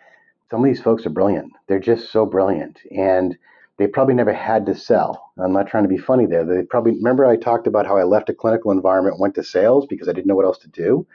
some 0.51 0.61
of 0.61 0.66
these 0.66 0.83
folks 0.83 1.07
are 1.07 1.11
brilliant. 1.11 1.53
They're 1.68 1.79
just 1.79 2.11
so 2.11 2.27
brilliant, 2.27 2.79
and 2.90 3.37
they 3.79 3.87
probably 3.87 4.14
never 4.14 4.33
had 4.33 4.66
to 4.66 4.75
sell. 4.75 5.33
I'm 5.38 5.53
not 5.53 5.68
trying 5.68 5.85
to 5.85 5.88
be 5.88 5.96
funny 5.96 6.27
there. 6.27 6.44
They 6.44 6.62
probably 6.62 6.92
remember 6.92 7.25
I 7.25 7.37
talked 7.37 7.66
about 7.66 7.87
how 7.87 7.96
I 7.96 8.05
left 8.05 8.29
a 8.29 8.35
clinical 8.35 8.73
environment, 8.73 9.18
went 9.18 9.35
to 9.37 9.44
sales 9.44 9.87
because 9.87 10.09
I 10.09 10.12
didn't 10.12 10.27
know 10.27 10.35
what 10.35 10.44
else 10.44 10.59
to 10.59 10.68
do. 10.68 11.07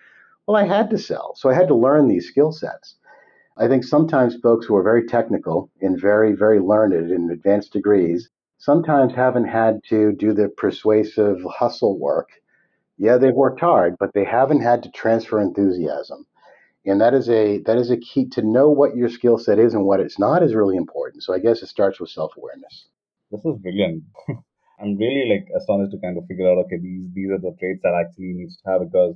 Well, 0.48 0.58
I 0.58 0.66
had 0.66 0.90
to 0.92 0.98
sell, 0.98 1.36
so 1.36 1.50
I 1.50 1.54
had 1.54 1.68
to 1.68 1.76
learn 1.76 2.08
these 2.08 2.28
skill 2.28 2.52
sets. 2.52 2.96
I 3.58 3.68
think 3.68 3.84
sometimes 3.84 4.36
folks 4.36 4.66
who 4.66 4.76
are 4.76 4.84
very 4.84 5.06
technical 5.06 5.70
and 5.82 6.00
very, 6.00 6.34
very 6.34 6.60
learned 6.60 6.94
in 6.94 7.30
advanced 7.32 7.72
degrees 7.72 8.30
sometimes 8.58 9.14
haven't 9.14 9.46
had 9.46 9.82
to 9.90 10.12
do 10.14 10.34
the 10.34 10.50
persuasive 10.50 11.42
hustle 11.44 11.98
work. 12.00 12.30
Yeah, 12.98 13.18
they've 13.18 13.34
worked 13.34 13.60
hard, 13.60 13.96
but 14.00 14.14
they 14.14 14.24
haven't 14.24 14.62
had 14.62 14.84
to 14.84 14.92
transfer 14.92 15.40
enthusiasm. 15.40 16.26
And 16.86 17.02
that 17.02 17.14
is 17.14 17.30
a 17.30 17.60
that 17.66 17.78
is 17.78 17.90
a 17.92 17.98
key 17.98 18.28
to 18.30 18.42
know 18.42 18.70
what 18.70 18.96
your 18.96 19.10
skill 19.10 19.38
set 19.38 19.60
is 19.60 19.74
and 19.74 19.86
what 19.86 20.00
it's 20.00 20.20
not 20.20 20.44
is 20.44 20.54
really 20.56 20.78
important. 20.78 21.24
So 21.24 21.34
I 21.34 21.40
guess 21.40 21.62
it 21.64 21.68
starts 21.68 22.00
with 22.00 22.10
self 22.10 22.34
awareness. 22.38 22.88
This 23.32 23.44
is 23.46 23.58
brilliant. 23.58 24.04
I'm 24.80 24.98
really 24.98 25.26
like 25.30 25.48
astonished 25.58 25.92
to 25.94 26.00
kind 26.00 26.18
of 26.18 26.26
figure 26.28 26.50
out 26.50 26.58
okay 26.66 26.78
these 26.78 27.08
these 27.14 27.32
are 27.32 27.40
the 27.40 27.56
traits 27.60 27.82
that 27.84 27.96
actually 27.96 28.34
needs 28.40 28.58
to 28.58 28.70
have 28.70 28.82
because 28.82 29.16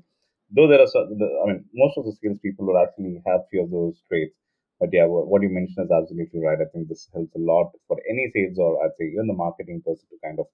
though 0.56 0.68
there 0.68 0.82
are 0.82 0.88
I 0.88 1.46
mean 1.48 1.66
most 1.74 1.98
of 1.98 2.06
the 2.06 2.14
skills 2.14 2.40
people 2.40 2.66
will 2.66 2.78
actually 2.82 3.22
have 3.28 3.48
few 3.52 3.64
of 3.64 3.72
those 3.72 4.02
traits 4.08 4.36
but 4.80 4.90
yeah 4.94 5.06
what 5.06 5.42
you 5.42 5.50
mentioned 5.50 5.86
is 5.86 5.92
absolutely 5.92 6.40
right 6.42 6.60
I 6.62 6.70
think 6.74 6.88
this 6.88 7.10
helps 7.14 7.36
a 7.36 7.40
lot 7.40 7.72
for 7.88 7.98
any 8.10 8.32
sales 8.34 8.58
or 8.58 8.84
I'd 8.84 8.96
say 8.98 9.06
even 9.14 9.28
the 9.28 9.34
marketing 9.46 9.82
person 9.86 10.08
to 10.10 10.18
kind 10.24 10.40
of 10.40 10.48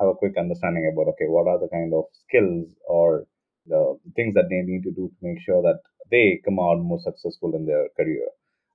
have 0.00 0.08
a 0.08 0.14
quick 0.14 0.36
understanding 0.36 0.90
about 0.92 1.10
okay 1.12 1.28
what 1.28 1.46
are 1.48 1.58
the 1.58 1.68
kind 1.68 1.92
of 1.94 2.04
skills 2.26 2.74
or 2.88 3.26
the 3.66 3.98
things 4.16 4.34
that 4.34 4.48
they 4.50 4.62
need 4.62 4.82
to 4.84 4.92
do 4.92 5.08
to 5.08 5.20
make 5.22 5.40
sure 5.40 5.62
that 5.62 5.80
they 6.10 6.40
come 6.44 6.58
out 6.58 6.80
more 6.80 7.00
successful 7.00 7.54
in 7.54 7.66
their 7.66 7.88
career 7.96 8.28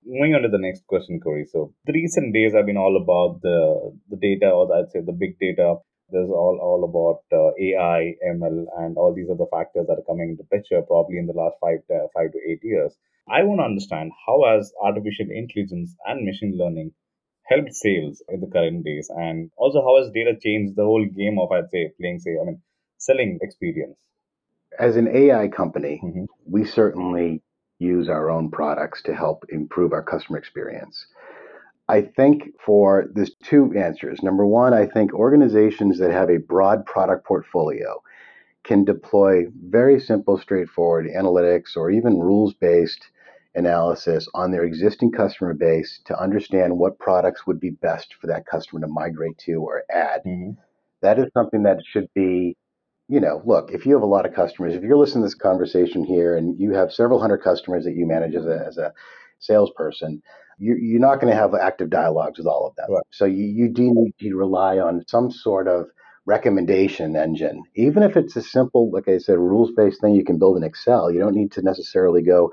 moving 0.05 0.35
on 0.35 0.41
to 0.43 0.49
the 0.49 0.57
next 0.57 0.85
question, 0.87 1.19
Corey. 1.19 1.45
So 1.45 1.73
the 1.85 1.93
recent 1.93 2.33
days 2.33 2.53
have 2.53 2.65
been 2.65 2.77
all 2.77 2.97
about 3.01 3.41
the 3.41 3.93
the 4.09 4.17
data, 4.17 4.49
or 4.51 4.73
I'd 4.75 4.91
say 4.91 5.01
the 5.01 5.13
big 5.13 5.37
data. 5.39 5.75
There's 6.09 6.29
all 6.29 6.59
all 6.61 6.83
about 6.83 7.21
uh, 7.37 7.51
AI, 7.59 8.15
ML, 8.27 8.65
and 8.77 8.97
all 8.97 9.13
these 9.13 9.29
other 9.29 9.47
factors 9.51 9.87
that 9.87 9.97
are 9.99 10.07
coming 10.09 10.29
into 10.31 10.43
picture 10.43 10.81
probably 10.81 11.17
in 11.17 11.27
the 11.27 11.33
last 11.33 11.55
five 11.61 11.79
to, 11.87 12.07
five 12.13 12.31
to 12.33 12.39
eight 12.49 12.59
years. 12.63 12.93
I 13.29 13.43
want 13.43 13.59
to 13.61 13.65
understand 13.65 14.11
how 14.27 14.43
has 14.45 14.73
artificial 14.83 15.27
intelligence 15.31 15.95
and 16.05 16.25
machine 16.25 16.57
learning 16.57 16.91
helped 17.47 17.73
sales 17.73 18.21
in 18.29 18.41
the 18.41 18.47
current 18.47 18.83
days, 18.83 19.09
and 19.09 19.49
also 19.57 19.81
how 19.81 19.97
has 20.01 20.11
data 20.11 20.33
changed 20.39 20.75
the 20.75 20.83
whole 20.83 21.05
game 21.05 21.39
of 21.39 21.51
I'd 21.51 21.69
say 21.71 21.91
playing 21.99 22.19
say 22.19 22.37
I 22.41 22.45
mean 22.45 22.61
selling 22.97 23.39
experience. 23.41 23.97
As 24.79 24.95
an 24.95 25.07
AI 25.07 25.47
company, 25.49 26.01
mm-hmm. 26.03 26.25
we 26.45 26.65
certainly 26.65 27.41
use 27.79 28.09
our 28.09 28.29
own 28.29 28.49
products 28.49 29.01
to 29.03 29.13
help 29.13 29.45
improve 29.49 29.93
our 29.93 30.03
customer 30.03 30.37
experience? 30.37 31.05
I 31.89 32.01
think 32.01 32.53
for 32.65 33.07
there's 33.13 33.35
two 33.43 33.73
answers. 33.77 34.23
Number 34.23 34.45
one, 34.45 34.73
I 34.73 34.85
think 34.85 35.13
organizations 35.13 35.99
that 35.99 36.11
have 36.11 36.29
a 36.29 36.37
broad 36.37 36.85
product 36.85 37.25
portfolio 37.25 38.01
can 38.63 38.85
deploy 38.85 39.43
very 39.67 39.99
simple, 39.99 40.37
straightforward 40.37 41.07
analytics 41.07 41.75
or 41.75 41.91
even 41.91 42.19
rules 42.19 42.53
based 42.53 43.09
analysis 43.55 44.27
on 44.33 44.51
their 44.51 44.63
existing 44.63 45.11
customer 45.11 45.53
base 45.53 45.99
to 46.05 46.19
understand 46.19 46.77
what 46.77 46.97
products 46.97 47.45
would 47.45 47.59
be 47.59 47.69
best 47.69 48.15
for 48.19 48.27
that 48.27 48.45
customer 48.45 48.79
to 48.81 48.87
migrate 48.87 49.37
to 49.37 49.55
or 49.55 49.83
add. 49.91 50.21
Mm-hmm. 50.25 50.51
That 51.01 51.19
is 51.19 51.25
something 51.33 51.63
that 51.63 51.79
should 51.85 52.07
be 52.15 52.55
you 53.07 53.19
know, 53.19 53.41
look, 53.45 53.71
if 53.71 53.85
you 53.85 53.93
have 53.93 54.01
a 54.01 54.07
lot 54.07 54.25
of 54.25 54.33
customers, 54.33 54.75
if 54.75 54.83
you're 54.83 54.97
listening 54.97 55.23
to 55.23 55.27
this 55.27 55.35
conversation 55.35 56.03
here 56.03 56.37
and 56.37 56.59
you 56.59 56.73
have 56.73 56.93
several 56.93 57.19
hundred 57.19 57.39
customers 57.39 57.83
that 57.85 57.95
you 57.95 58.07
manage 58.07 58.35
as 58.35 58.45
a, 58.45 58.65
as 58.65 58.77
a 58.77 58.93
salesperson, 59.39 60.21
you, 60.57 60.77
you're 60.79 61.01
not 61.01 61.19
going 61.19 61.31
to 61.31 61.39
have 61.39 61.53
active 61.53 61.89
dialogues 61.89 62.37
with 62.37 62.47
all 62.47 62.67
of 62.67 62.75
them. 62.75 62.87
Right. 62.89 63.03
So 63.11 63.25
you, 63.25 63.43
you 63.43 63.69
do 63.69 63.91
need 63.93 64.13
to 64.19 64.35
rely 64.35 64.77
on 64.79 65.03
some 65.07 65.31
sort 65.31 65.67
of 65.67 65.87
recommendation 66.25 67.17
engine, 67.17 67.63
even 67.75 68.03
if 68.03 68.15
it's 68.15 68.35
a 68.37 68.41
simple, 68.41 68.89
like 68.91 69.09
I 69.09 69.17
said, 69.17 69.37
rules 69.37 69.71
based 69.75 69.99
thing 69.99 70.15
you 70.15 70.23
can 70.23 70.39
build 70.39 70.55
in 70.55 70.63
Excel. 70.63 71.11
You 71.11 71.19
don't 71.19 71.35
need 71.35 71.51
to 71.53 71.61
necessarily 71.61 72.21
go 72.21 72.51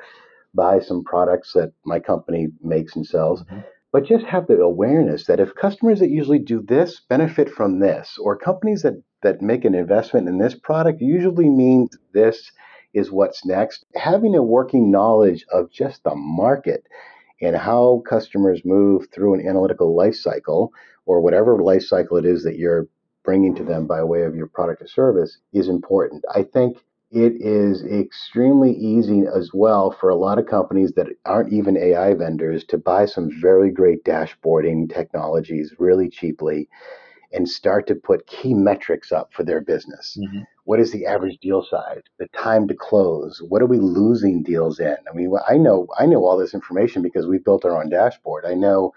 buy 0.52 0.80
some 0.80 1.04
products 1.04 1.52
that 1.52 1.72
my 1.84 2.00
company 2.00 2.48
makes 2.60 2.96
and 2.96 3.06
sells. 3.06 3.44
Mm-hmm 3.44 3.60
but 3.92 4.04
just 4.04 4.24
have 4.24 4.46
the 4.46 4.60
awareness 4.60 5.26
that 5.26 5.40
if 5.40 5.54
customers 5.54 5.98
that 5.98 6.10
usually 6.10 6.38
do 6.38 6.62
this 6.62 7.00
benefit 7.08 7.50
from 7.50 7.80
this, 7.80 8.18
or 8.20 8.36
companies 8.36 8.82
that, 8.82 9.02
that 9.22 9.42
make 9.42 9.64
an 9.64 9.74
investment 9.74 10.28
in 10.28 10.38
this 10.38 10.54
product 10.54 11.00
usually 11.00 11.48
means 11.48 11.96
this 12.12 12.50
is 12.94 13.10
what's 13.10 13.44
next. 13.44 13.84
Having 13.94 14.34
a 14.34 14.42
working 14.42 14.90
knowledge 14.90 15.44
of 15.52 15.70
just 15.70 16.02
the 16.04 16.14
market 16.14 16.86
and 17.40 17.56
how 17.56 18.02
customers 18.08 18.62
move 18.64 19.08
through 19.12 19.34
an 19.34 19.46
analytical 19.46 19.94
life 19.96 20.16
cycle 20.16 20.72
or 21.06 21.20
whatever 21.20 21.62
life 21.62 21.82
cycle 21.82 22.16
it 22.16 22.24
is 22.24 22.44
that 22.44 22.58
you're 22.58 22.88
bringing 23.24 23.54
to 23.54 23.64
them 23.64 23.86
by 23.86 24.02
way 24.02 24.22
of 24.22 24.34
your 24.34 24.46
product 24.46 24.82
or 24.82 24.86
service 24.86 25.38
is 25.52 25.68
important. 25.68 26.24
I 26.34 26.42
think 26.42 26.78
it 27.10 27.34
is 27.40 27.82
extremely 27.84 28.72
easy 28.72 29.24
as 29.26 29.50
well 29.52 29.90
for 29.90 30.10
a 30.10 30.16
lot 30.16 30.38
of 30.38 30.46
companies 30.46 30.92
that 30.92 31.08
aren't 31.26 31.52
even 31.52 31.76
AI 31.76 32.14
vendors 32.14 32.64
to 32.66 32.78
buy 32.78 33.06
some 33.06 33.30
very 33.40 33.70
great 33.70 34.04
dashboarding 34.04 34.92
technologies 34.92 35.74
really 35.78 36.08
cheaply 36.08 36.68
and 37.32 37.48
start 37.48 37.86
to 37.86 37.94
put 37.94 38.26
key 38.26 38.54
metrics 38.54 39.12
up 39.12 39.32
for 39.32 39.44
their 39.44 39.60
business. 39.60 40.18
Mm-hmm. 40.20 40.40
What 40.64 40.80
is 40.80 40.92
the 40.92 41.06
average 41.06 41.38
deal 41.38 41.62
size? 41.62 42.02
The 42.18 42.28
time 42.28 42.68
to 42.68 42.74
close? 42.74 43.40
What 43.48 43.62
are 43.62 43.66
we 43.66 43.78
losing 43.78 44.42
deals 44.42 44.80
in? 44.80 44.96
I 45.10 45.14
mean, 45.14 45.32
I 45.48 45.56
know 45.56 45.86
I 45.98 46.06
know 46.06 46.24
all 46.24 46.36
this 46.36 46.54
information 46.54 47.02
because 47.02 47.26
we 47.26 47.38
built 47.38 47.64
our 47.64 47.80
own 47.80 47.90
dashboard. 47.90 48.44
I 48.46 48.54
know 48.54 48.92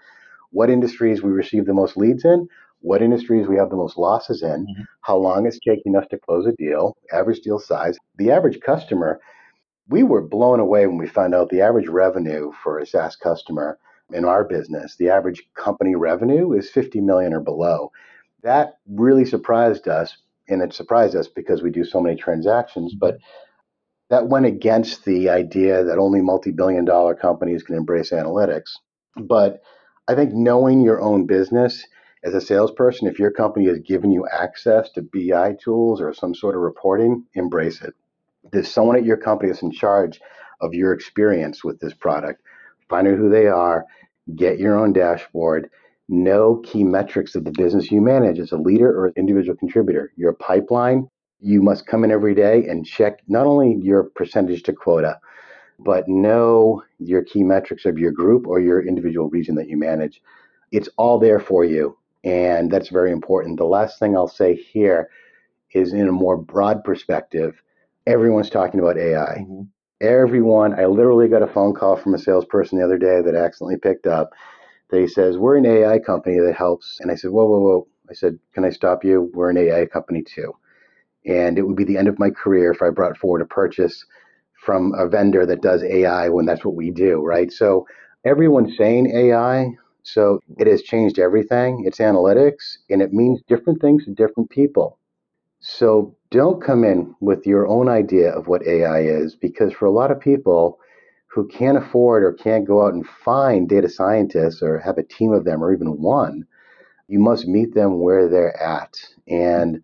what 0.50 0.70
industries 0.70 1.22
we 1.22 1.30
receive 1.30 1.66
the 1.66 1.74
most 1.74 1.96
leads 1.96 2.24
in 2.24 2.48
what 2.84 3.00
industries 3.00 3.48
we 3.48 3.56
have 3.56 3.70
the 3.70 3.76
most 3.76 3.96
losses 3.96 4.42
in, 4.42 4.66
mm-hmm. 4.66 4.82
how 5.00 5.16
long 5.16 5.46
it's 5.46 5.58
taking 5.58 5.96
us 5.96 6.04
to 6.10 6.18
close 6.18 6.46
a 6.46 6.52
deal, 6.52 6.94
average 7.10 7.40
deal 7.40 7.58
size. 7.58 7.96
The 8.18 8.30
average 8.30 8.60
customer, 8.60 9.20
we 9.88 10.02
were 10.02 10.20
blown 10.20 10.60
away 10.60 10.86
when 10.86 10.98
we 10.98 11.06
found 11.06 11.34
out 11.34 11.48
the 11.48 11.62
average 11.62 11.88
revenue 11.88 12.52
for 12.62 12.78
a 12.78 12.86
SAS 12.86 13.16
customer 13.16 13.78
in 14.12 14.26
our 14.26 14.44
business, 14.44 14.96
the 14.96 15.08
average 15.08 15.42
company 15.54 15.94
revenue 15.94 16.52
is 16.52 16.70
50 16.70 17.00
million 17.00 17.32
or 17.32 17.40
below. 17.40 17.90
That 18.44 18.76
really 18.86 19.24
surprised 19.24 19.88
us, 19.88 20.16
and 20.48 20.62
it 20.62 20.74
surprised 20.74 21.16
us 21.16 21.28
because 21.28 21.62
we 21.62 21.70
do 21.70 21.84
so 21.84 22.00
many 22.00 22.14
transactions, 22.14 22.92
mm-hmm. 22.92 22.98
but 23.00 23.18
that 24.10 24.28
went 24.28 24.44
against 24.46 25.04
the 25.04 25.30
idea 25.30 25.82
that 25.84 25.98
only 25.98 26.20
multi-billion 26.20 26.84
dollar 26.84 27.14
companies 27.14 27.62
can 27.62 27.74
embrace 27.74 28.10
analytics. 28.10 28.76
But 29.16 29.62
I 30.06 30.14
think 30.14 30.34
knowing 30.34 30.82
your 30.82 31.00
own 31.00 31.26
business 31.26 31.86
as 32.22 32.34
a 32.34 32.40
salesperson, 32.40 33.08
if 33.08 33.18
your 33.18 33.30
company 33.30 33.66
has 33.66 33.78
given 33.78 34.12
you 34.12 34.28
access 34.30 34.90
to 34.90 35.02
BI 35.02 35.56
tools 35.62 36.02
or 36.02 36.12
some 36.12 36.34
sort 36.34 36.54
of 36.54 36.60
reporting, 36.60 37.24
embrace 37.34 37.80
it. 37.80 37.94
There's 38.52 38.70
someone 38.70 38.96
at 38.96 39.06
your 39.06 39.16
company 39.16 39.50
that's 39.50 39.62
in 39.62 39.72
charge 39.72 40.20
of 40.60 40.74
your 40.74 40.92
experience 40.92 41.64
with 41.64 41.80
this 41.80 41.94
product. 41.94 42.42
Find 42.90 43.08
out 43.08 43.16
who 43.16 43.30
they 43.30 43.46
are, 43.46 43.86
get 44.36 44.58
your 44.58 44.78
own 44.78 44.92
dashboard, 44.92 45.70
know 46.08 46.60
key 46.64 46.84
metrics 46.84 47.34
of 47.34 47.44
the 47.44 47.52
business 47.52 47.90
you 47.90 48.00
manage 48.00 48.38
as 48.38 48.52
a 48.52 48.56
leader 48.56 48.88
or 48.88 49.12
individual 49.16 49.56
contributor. 49.56 50.12
Your 50.16 50.32
pipeline, 50.32 51.08
you 51.40 51.62
must 51.62 51.86
come 51.86 52.04
in 52.04 52.10
every 52.10 52.34
day 52.34 52.66
and 52.66 52.86
check 52.86 53.20
not 53.28 53.46
only 53.46 53.78
your 53.82 54.04
percentage 54.04 54.62
to 54.64 54.72
quota, 54.72 55.18
but 55.78 56.08
know 56.08 56.82
your 56.98 57.22
key 57.22 57.42
metrics 57.42 57.84
of 57.84 57.98
your 57.98 58.12
group 58.12 58.46
or 58.46 58.60
your 58.60 58.86
individual 58.86 59.28
region 59.28 59.54
that 59.56 59.68
you 59.68 59.76
manage. 59.76 60.22
It's 60.72 60.88
all 60.96 61.18
there 61.18 61.40
for 61.40 61.64
you 61.64 61.96
and 62.24 62.70
that's 62.70 62.88
very 62.88 63.12
important. 63.12 63.58
The 63.58 63.64
last 63.64 63.98
thing 63.98 64.16
I'll 64.16 64.28
say 64.28 64.54
here 64.56 65.10
is 65.74 65.92
in 65.92 66.08
a 66.08 66.12
more 66.12 66.36
broad 66.36 66.82
perspective, 66.82 67.62
everyone's 68.06 68.50
talking 68.50 68.80
about 68.80 68.98
AI. 68.98 69.40
Mm-hmm. 69.40 69.62
Everyone, 70.00 70.78
I 70.78 70.86
literally 70.86 71.28
got 71.28 71.42
a 71.42 71.46
phone 71.46 71.74
call 71.74 71.96
from 71.96 72.14
a 72.14 72.18
salesperson 72.18 72.78
the 72.78 72.84
other 72.84 72.98
day 72.98 73.20
that 73.20 73.34
accidentally 73.34 73.78
picked 73.78 74.06
up 74.06 74.30
that 74.90 75.00
he 75.00 75.08
says, 75.08 75.38
We're 75.38 75.56
an 75.58 75.66
AI 75.66 75.98
company 76.00 76.38
that 76.40 76.54
helps. 76.56 76.98
And 77.00 77.10
I 77.10 77.16
said, 77.16 77.30
Whoa, 77.30 77.46
whoa, 77.46 77.60
whoa. 77.60 77.88
I 78.10 78.14
said, 78.14 78.38
Can 78.54 78.64
I 78.64 78.70
stop 78.70 79.04
you? 79.04 79.30
We're 79.34 79.50
an 79.50 79.58
AI 79.58 79.86
company 79.86 80.22
too. 80.22 80.54
And 81.26 81.58
it 81.58 81.62
would 81.62 81.76
be 81.76 81.84
the 81.84 81.98
end 81.98 82.08
of 82.08 82.18
my 82.18 82.30
career 82.30 82.72
if 82.72 82.82
I 82.82 82.90
brought 82.90 83.18
forward 83.18 83.42
a 83.42 83.46
purchase 83.46 84.04
from 84.64 84.94
a 84.98 85.08
vendor 85.08 85.46
that 85.46 85.62
does 85.62 85.82
AI 85.84 86.28
when 86.30 86.46
that's 86.46 86.64
what 86.64 86.76
we 86.76 86.90
do, 86.90 87.22
right? 87.22 87.52
So 87.52 87.86
everyone's 88.24 88.76
saying 88.76 89.12
AI. 89.14 89.70
So 90.04 90.40
it 90.58 90.66
has 90.66 90.82
changed 90.82 91.18
everything. 91.18 91.84
It's 91.86 91.98
analytics 91.98 92.78
and 92.90 93.02
it 93.02 93.12
means 93.12 93.42
different 93.48 93.80
things 93.80 94.04
to 94.06 94.12
different 94.12 94.50
people. 94.50 94.98
So 95.60 96.16
don't 96.30 96.62
come 96.62 96.84
in 96.84 97.14
with 97.20 97.46
your 97.46 97.66
own 97.68 97.88
idea 97.88 98.30
of 98.32 98.48
what 98.48 98.66
AI 98.66 99.00
is 99.02 99.36
because 99.36 99.72
for 99.72 99.86
a 99.86 99.92
lot 99.92 100.10
of 100.10 100.20
people 100.20 100.78
who 101.34 101.48
can't 101.48 101.78
afford 101.78 102.24
or 102.24 102.32
can't 102.32 102.66
go 102.66 102.86
out 102.86 102.94
and 102.94 103.06
find 103.06 103.68
data 103.68 103.88
scientists 103.88 104.62
or 104.62 104.78
have 104.80 104.98
a 104.98 105.04
team 105.04 105.32
of 105.32 105.44
them 105.44 105.62
or 105.64 105.74
even 105.74 106.00
one, 106.02 106.44
you 107.08 107.18
must 107.20 107.46
meet 107.46 107.74
them 107.74 108.00
where 108.00 108.28
they're 108.28 108.60
at. 108.62 108.94
And 109.28 109.82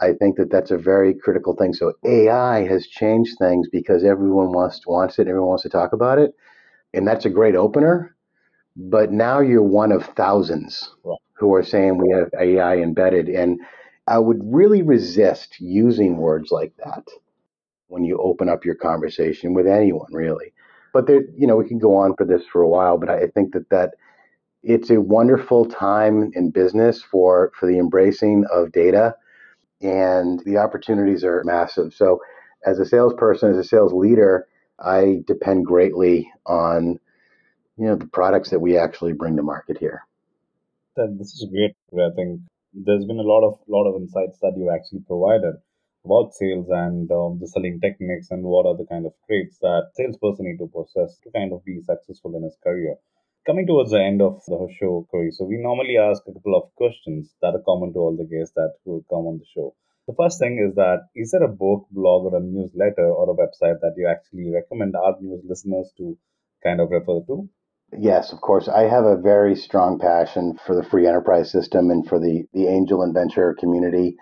I 0.00 0.14
think 0.14 0.36
that 0.38 0.50
that's 0.50 0.72
a 0.72 0.78
very 0.78 1.14
critical 1.14 1.56
thing. 1.56 1.74
So 1.74 1.94
AI 2.04 2.66
has 2.68 2.86
changed 2.88 3.38
things 3.38 3.68
because 3.72 4.04
everyone 4.04 4.52
wants 4.52 4.86
wants 4.86 5.18
it, 5.18 5.28
everyone 5.28 5.48
wants 5.50 5.64
to 5.64 5.70
talk 5.70 5.92
about 5.94 6.18
it, 6.18 6.34
and 6.94 7.06
that's 7.08 7.26
a 7.26 7.30
great 7.30 7.56
opener 7.56 8.10
but 8.76 9.12
now 9.12 9.40
you're 9.40 9.62
one 9.62 9.92
of 9.92 10.04
thousands 10.16 10.94
who 11.36 11.54
are 11.54 11.64
saying 11.64 11.98
we 11.98 12.10
have 12.16 12.30
AI 12.40 12.78
embedded. 12.78 13.28
And 13.28 13.60
I 14.08 14.18
would 14.18 14.40
really 14.44 14.82
resist 14.82 15.60
using 15.60 16.18
words 16.18 16.50
like 16.50 16.74
that 16.84 17.04
when 17.88 18.04
you 18.04 18.18
open 18.18 18.48
up 18.48 18.64
your 18.64 18.76
conversation 18.76 19.54
with 19.54 19.66
anyone, 19.66 20.12
really. 20.12 20.51
But 20.92 21.06
there, 21.06 21.22
you 21.36 21.46
know, 21.46 21.56
we 21.56 21.68
can 21.68 21.78
go 21.78 21.96
on 21.96 22.14
for 22.16 22.24
this 22.24 22.42
for 22.46 22.62
a 22.62 22.68
while, 22.68 22.98
but 22.98 23.08
I 23.08 23.26
think 23.28 23.52
that 23.54 23.70
that 23.70 23.94
it's 24.62 24.90
a 24.90 25.00
wonderful 25.00 25.66
time 25.66 26.30
in 26.34 26.50
business 26.50 27.02
for 27.02 27.52
for 27.58 27.66
the 27.66 27.78
embracing 27.78 28.44
of 28.52 28.72
data 28.72 29.16
and 29.80 30.40
the 30.44 30.58
opportunities 30.58 31.24
are 31.24 31.42
massive. 31.44 31.92
So 31.94 32.20
as 32.64 32.78
a 32.78 32.86
salesperson, 32.86 33.50
as 33.50 33.58
a 33.58 33.64
sales 33.64 33.92
leader, 33.92 34.46
I 34.78 35.22
depend 35.26 35.66
greatly 35.66 36.30
on 36.46 36.98
you 37.76 37.86
know 37.86 37.96
the 37.96 38.06
products 38.06 38.50
that 38.50 38.60
we 38.60 38.78
actually 38.78 39.12
bring 39.12 39.36
to 39.36 39.42
market 39.42 39.78
here. 39.78 40.06
This 40.96 41.34
is 41.34 41.46
great. 41.50 41.74
I 41.94 42.14
think 42.14 42.40
there's 42.74 43.04
been 43.04 43.18
a 43.18 43.22
lot 43.22 43.46
of 43.46 43.58
lot 43.66 43.88
of 43.88 44.00
insights 44.00 44.38
that 44.40 44.54
you 44.56 44.70
actually 44.70 45.00
provided 45.06 45.54
about 46.04 46.34
sales 46.34 46.66
and 46.70 47.10
um, 47.10 47.38
the 47.40 47.46
selling 47.46 47.80
techniques 47.80 48.30
and 48.30 48.42
what 48.42 48.66
are 48.66 48.76
the 48.76 48.86
kind 48.86 49.06
of 49.06 49.12
traits 49.26 49.58
that 49.60 49.90
salesperson 49.94 50.46
need 50.46 50.58
to 50.58 50.66
possess 50.66 51.18
to 51.22 51.30
kind 51.30 51.52
of 51.52 51.64
be 51.64 51.80
successful 51.82 52.34
in 52.36 52.42
his 52.42 52.56
career. 52.62 52.96
Coming 53.46 53.66
towards 53.66 53.90
the 53.90 54.00
end 54.00 54.22
of 54.22 54.40
the 54.46 54.68
show, 54.78 55.06
Corey, 55.10 55.30
so 55.32 55.44
we 55.44 55.58
normally 55.58 55.96
ask 55.98 56.22
a 56.26 56.32
couple 56.32 56.56
of 56.56 56.74
questions 56.76 57.34
that 57.42 57.54
are 57.54 57.64
common 57.66 57.92
to 57.92 57.98
all 57.98 58.16
the 58.16 58.24
guests 58.24 58.54
that 58.54 58.74
will 58.84 59.04
come 59.10 59.26
on 59.26 59.38
the 59.38 59.46
show. 59.52 59.74
The 60.06 60.14
first 60.14 60.38
thing 60.38 60.58
is 60.58 60.74
that 60.74 61.08
is 61.14 61.30
there 61.30 61.44
a 61.44 61.48
book, 61.48 61.86
blog, 61.90 62.32
or 62.32 62.36
a 62.36 62.40
newsletter 62.40 63.06
or 63.06 63.30
a 63.30 63.34
website 63.34 63.80
that 63.80 63.94
you 63.96 64.08
actually 64.08 64.50
recommend 64.50 64.96
our 64.96 65.16
news 65.20 65.42
listeners 65.44 65.92
to 65.98 66.18
kind 66.62 66.80
of 66.80 66.90
refer 66.90 67.20
to? 67.26 67.48
Yes, 67.96 68.32
of 68.32 68.40
course. 68.40 68.68
I 68.68 68.88
have 68.88 69.04
a 69.04 69.16
very 69.16 69.54
strong 69.54 69.98
passion 69.98 70.58
for 70.66 70.74
the 70.74 70.82
free 70.82 71.06
enterprise 71.06 71.50
system 71.50 71.90
and 71.90 72.06
for 72.06 72.18
the, 72.18 72.44
the 72.52 72.66
angel 72.66 73.02
and 73.02 73.12
venture 73.14 73.54
community. 73.54 74.16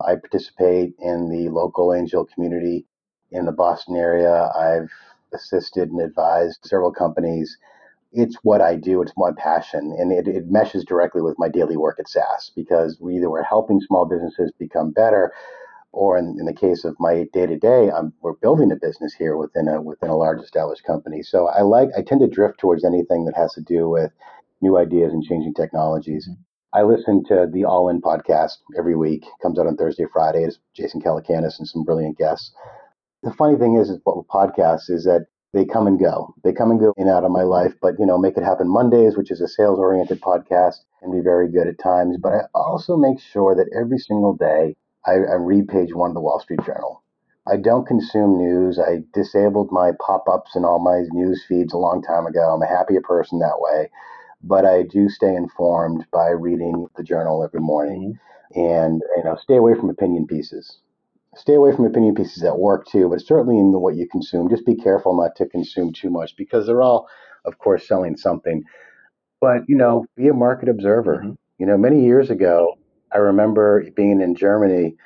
I 0.00 0.16
participate 0.16 0.94
in 0.98 1.28
the 1.30 1.48
local 1.48 1.94
angel 1.94 2.26
community 2.26 2.86
in 3.30 3.44
the 3.46 3.52
Boston 3.52 3.96
area. 3.96 4.50
I've 4.54 4.90
assisted 5.32 5.90
and 5.90 6.00
advised 6.00 6.60
several 6.64 6.92
companies 6.92 7.58
it's 8.12 8.36
what 8.42 8.62
I 8.62 8.76
do. 8.76 9.02
It's 9.02 9.12
my 9.16 9.30
passion, 9.36 9.94
and 9.98 10.12
it, 10.12 10.26
it 10.26 10.50
meshes 10.50 10.84
directly 10.84 11.22
with 11.22 11.38
my 11.38 11.48
daily 11.48 11.76
work 11.76 11.98
at 12.00 12.08
SAS 12.08 12.50
because 12.56 12.98
we 13.00 13.16
either 13.16 13.30
we're 13.30 13.42
helping 13.42 13.80
small 13.80 14.06
businesses 14.06 14.52
become 14.58 14.90
better, 14.90 15.32
or 15.92 16.16
in, 16.16 16.36
in 16.38 16.46
the 16.46 16.54
case 16.54 16.84
of 16.84 16.96
my 16.98 17.26
day 17.32 17.46
to 17.46 17.58
day, 17.58 17.90
we're 18.22 18.34
building 18.34 18.72
a 18.72 18.76
business 18.76 19.14
here 19.14 19.36
within 19.36 19.68
a 19.68 19.82
within 19.82 20.08
a 20.08 20.16
large 20.16 20.40
established 20.40 20.84
company. 20.84 21.22
So 21.22 21.48
I 21.48 21.62
like 21.62 21.90
I 21.96 22.02
tend 22.02 22.20
to 22.22 22.26
drift 22.26 22.58
towards 22.58 22.84
anything 22.84 23.26
that 23.26 23.36
has 23.36 23.52
to 23.54 23.60
do 23.60 23.88
with 23.88 24.12
new 24.62 24.78
ideas 24.78 25.12
and 25.12 25.22
changing 25.22 25.54
technologies. 25.54 26.28
Mm-hmm. 26.28 26.42
I 26.76 26.82
listen 26.82 27.24
to 27.28 27.48
the 27.50 27.64
All 27.64 27.88
In 27.88 28.02
podcast 28.02 28.58
every 28.76 28.96
week. 28.96 29.22
It 29.22 29.42
comes 29.42 29.58
out 29.58 29.66
on 29.66 29.78
Thursday, 29.78 30.04
Fridays. 30.12 30.58
Jason 30.74 31.00
Calacanis 31.00 31.58
and 31.58 31.66
some 31.66 31.84
brilliant 31.84 32.18
guests. 32.18 32.52
The 33.22 33.32
funny 33.32 33.56
thing 33.56 33.78
is, 33.78 33.88
is 33.88 33.98
what 34.04 34.18
with 34.18 34.26
podcasts 34.26 34.90
is 34.90 35.04
that 35.04 35.24
they 35.54 35.64
come 35.64 35.86
and 35.86 35.98
go. 35.98 36.34
They 36.44 36.52
come 36.52 36.70
and 36.70 36.78
go 36.78 36.92
in 36.98 37.08
and 37.08 37.16
out 37.16 37.24
of 37.24 37.30
my 37.30 37.44
life, 37.44 37.72
but 37.80 37.94
you 37.98 38.04
know, 38.04 38.18
make 38.18 38.36
it 38.36 38.42
happen 38.42 38.68
Mondays, 38.68 39.16
which 39.16 39.30
is 39.30 39.40
a 39.40 39.48
sales 39.48 39.78
oriented 39.78 40.20
podcast, 40.20 40.74
can 41.00 41.10
be 41.10 41.24
very 41.24 41.50
good 41.50 41.66
at 41.66 41.78
times. 41.78 42.18
But 42.20 42.34
I 42.34 42.40
also 42.54 42.98
make 42.98 43.20
sure 43.20 43.54
that 43.54 43.74
every 43.74 43.98
single 43.98 44.36
day 44.36 44.76
I, 45.06 45.12
I 45.12 45.36
read 45.40 45.68
page 45.68 45.94
one 45.94 46.10
of 46.10 46.14
the 46.14 46.20
Wall 46.20 46.40
Street 46.40 46.60
Journal. 46.66 47.02
I 47.46 47.56
don't 47.56 47.86
consume 47.86 48.36
news. 48.36 48.78
I 48.78 49.02
disabled 49.14 49.72
my 49.72 49.92
pop 50.04 50.28
ups 50.28 50.54
and 50.54 50.66
all 50.66 50.80
my 50.80 51.04
news 51.12 51.42
feeds 51.48 51.72
a 51.72 51.78
long 51.78 52.02
time 52.02 52.26
ago. 52.26 52.52
I'm 52.52 52.60
a 52.60 52.66
happier 52.66 53.00
person 53.00 53.38
that 53.38 53.60
way. 53.60 53.88
But 54.46 54.64
I 54.64 54.82
do 54.82 55.08
stay 55.08 55.34
informed 55.34 56.06
by 56.12 56.28
reading 56.28 56.86
the 56.96 57.02
journal 57.02 57.42
every 57.42 57.60
morning 57.60 58.18
mm-hmm. 58.56 58.60
and 58.60 59.02
you 59.16 59.24
know 59.24 59.36
stay 59.36 59.56
away 59.56 59.74
from 59.74 59.90
opinion 59.90 60.26
pieces 60.26 60.80
stay 61.36 61.54
away 61.54 61.74
from 61.74 61.84
opinion 61.84 62.14
pieces 62.14 62.42
at 62.42 62.58
work 62.58 62.86
too, 62.86 63.08
but 63.08 63.20
certainly 63.20 63.58
in 63.58 63.72
the, 63.72 63.78
what 63.78 63.96
you 63.96 64.08
consume. 64.08 64.48
Just 64.48 64.66
be 64.66 64.74
careful 64.74 65.16
not 65.16 65.36
to 65.36 65.46
consume 65.46 65.92
too 65.92 66.10
much 66.10 66.36
because 66.36 66.66
they're 66.66 66.82
all, 66.82 67.08
of 67.44 67.58
course, 67.58 67.86
selling 67.86 68.16
something. 68.16 68.64
But 69.40 69.68
you 69.68 69.76
know, 69.76 70.06
be 70.16 70.28
a 70.28 70.34
market 70.34 70.68
observer. 70.68 71.18
Mm-hmm. 71.18 71.32
You 71.58 71.66
know, 71.66 71.76
many 71.76 72.04
years 72.04 72.30
ago, 72.30 72.78
I 73.12 73.18
remember 73.18 73.84
being 73.94 74.20
in 74.20 74.34
Germany, 74.34 74.96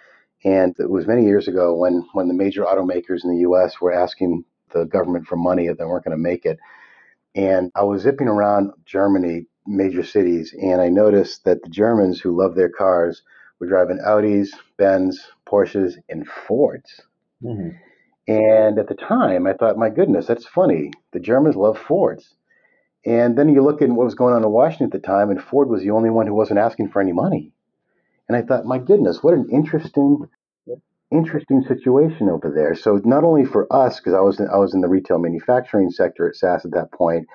and 0.45 0.75
it 0.79 0.91
was 0.91 1.07
many 1.07 1.25
years 1.25 1.49
ago 1.49 1.75
when 1.75 2.07
when 2.13 2.29
the 2.29 2.35
major 2.35 2.65
automakers 2.65 3.25
in 3.25 3.31
the 3.31 3.41
U.S. 3.41 3.81
were 3.81 3.93
asking 3.93 4.45
the 4.73 4.85
government 4.85 5.27
for 5.27 5.37
money 5.37 5.67
if 5.67 5.79
they 5.79 5.85
weren't 5.85 6.05
going 6.05 6.17
to 6.17 6.23
make 6.23 6.45
it. 6.45 6.59
And 7.35 7.71
I 7.75 7.85
was 7.85 8.03
zipping 8.03 8.29
around 8.29 8.73
Germany, 8.85 9.47
major 9.67 10.03
cities, 10.03 10.55
and 10.61 10.81
I 10.81 10.89
noticed 10.89 11.45
that 11.45 11.63
the 11.63 11.69
Germans 11.69 12.21
who 12.21 12.37
love 12.37 12.55
their 12.55 12.69
cars 12.69 13.23
were 13.59 13.69
driving 13.69 13.99
Audis, 13.99 14.49
Benz, 14.77 15.29
Porsches, 15.47 15.95
and 16.09 16.27
Fords. 16.27 17.03
Mm-hmm. 17.43 17.77
And 18.27 18.79
at 18.79 18.89
the 18.89 18.95
time, 18.95 19.47
I 19.47 19.53
thought, 19.53 19.77
my 19.77 19.91
goodness, 19.91 20.27
that's 20.27 20.47
funny. 20.47 20.93
The 21.13 21.21
Germans 21.21 21.57
love 21.57 21.79
Fords. 21.79 22.35
And 23.05 23.37
then 23.37 23.49
you 23.49 23.63
look 23.63 23.81
at 23.81 23.89
what 23.89 24.05
was 24.05 24.15
going 24.15 24.35
on 24.35 24.43
in 24.43 24.51
Washington 24.51 24.87
at 24.87 24.93
the 24.93 24.99
time, 24.99 25.31
and 25.31 25.43
Ford 25.43 25.69
was 25.69 25.83
the 25.83 25.91
only 25.91 26.11
one 26.11 26.27
who 26.27 26.35
wasn't 26.35 26.59
asking 26.59 26.91
for 26.91 27.01
any 27.01 27.13
money. 27.13 27.53
And 28.29 28.37
I 28.37 28.43
thought, 28.43 28.67
my 28.67 28.79
goodness, 28.79 29.23
what 29.23 29.35
an 29.35 29.49
interesting, 29.51 30.29
interesting 31.11 31.63
situation 31.63 32.29
over 32.29 32.51
there. 32.51 32.75
So 32.75 33.01
not 33.05 33.25
only 33.25 33.45
for 33.45 33.67
us, 33.73 33.99
because 33.99 34.15
I 34.15 34.21
was 34.21 34.41
in, 34.41 34.49
I 34.49 34.57
was 34.57 34.75
in 34.75 34.81
the 34.81 34.89
retail 34.89 35.19
manufacturing 35.19 35.91
sector 35.91 36.29
at 36.29 36.37
SAS 36.37 36.65
at 36.65 36.73
that 36.73 36.93
point, 36.93 37.27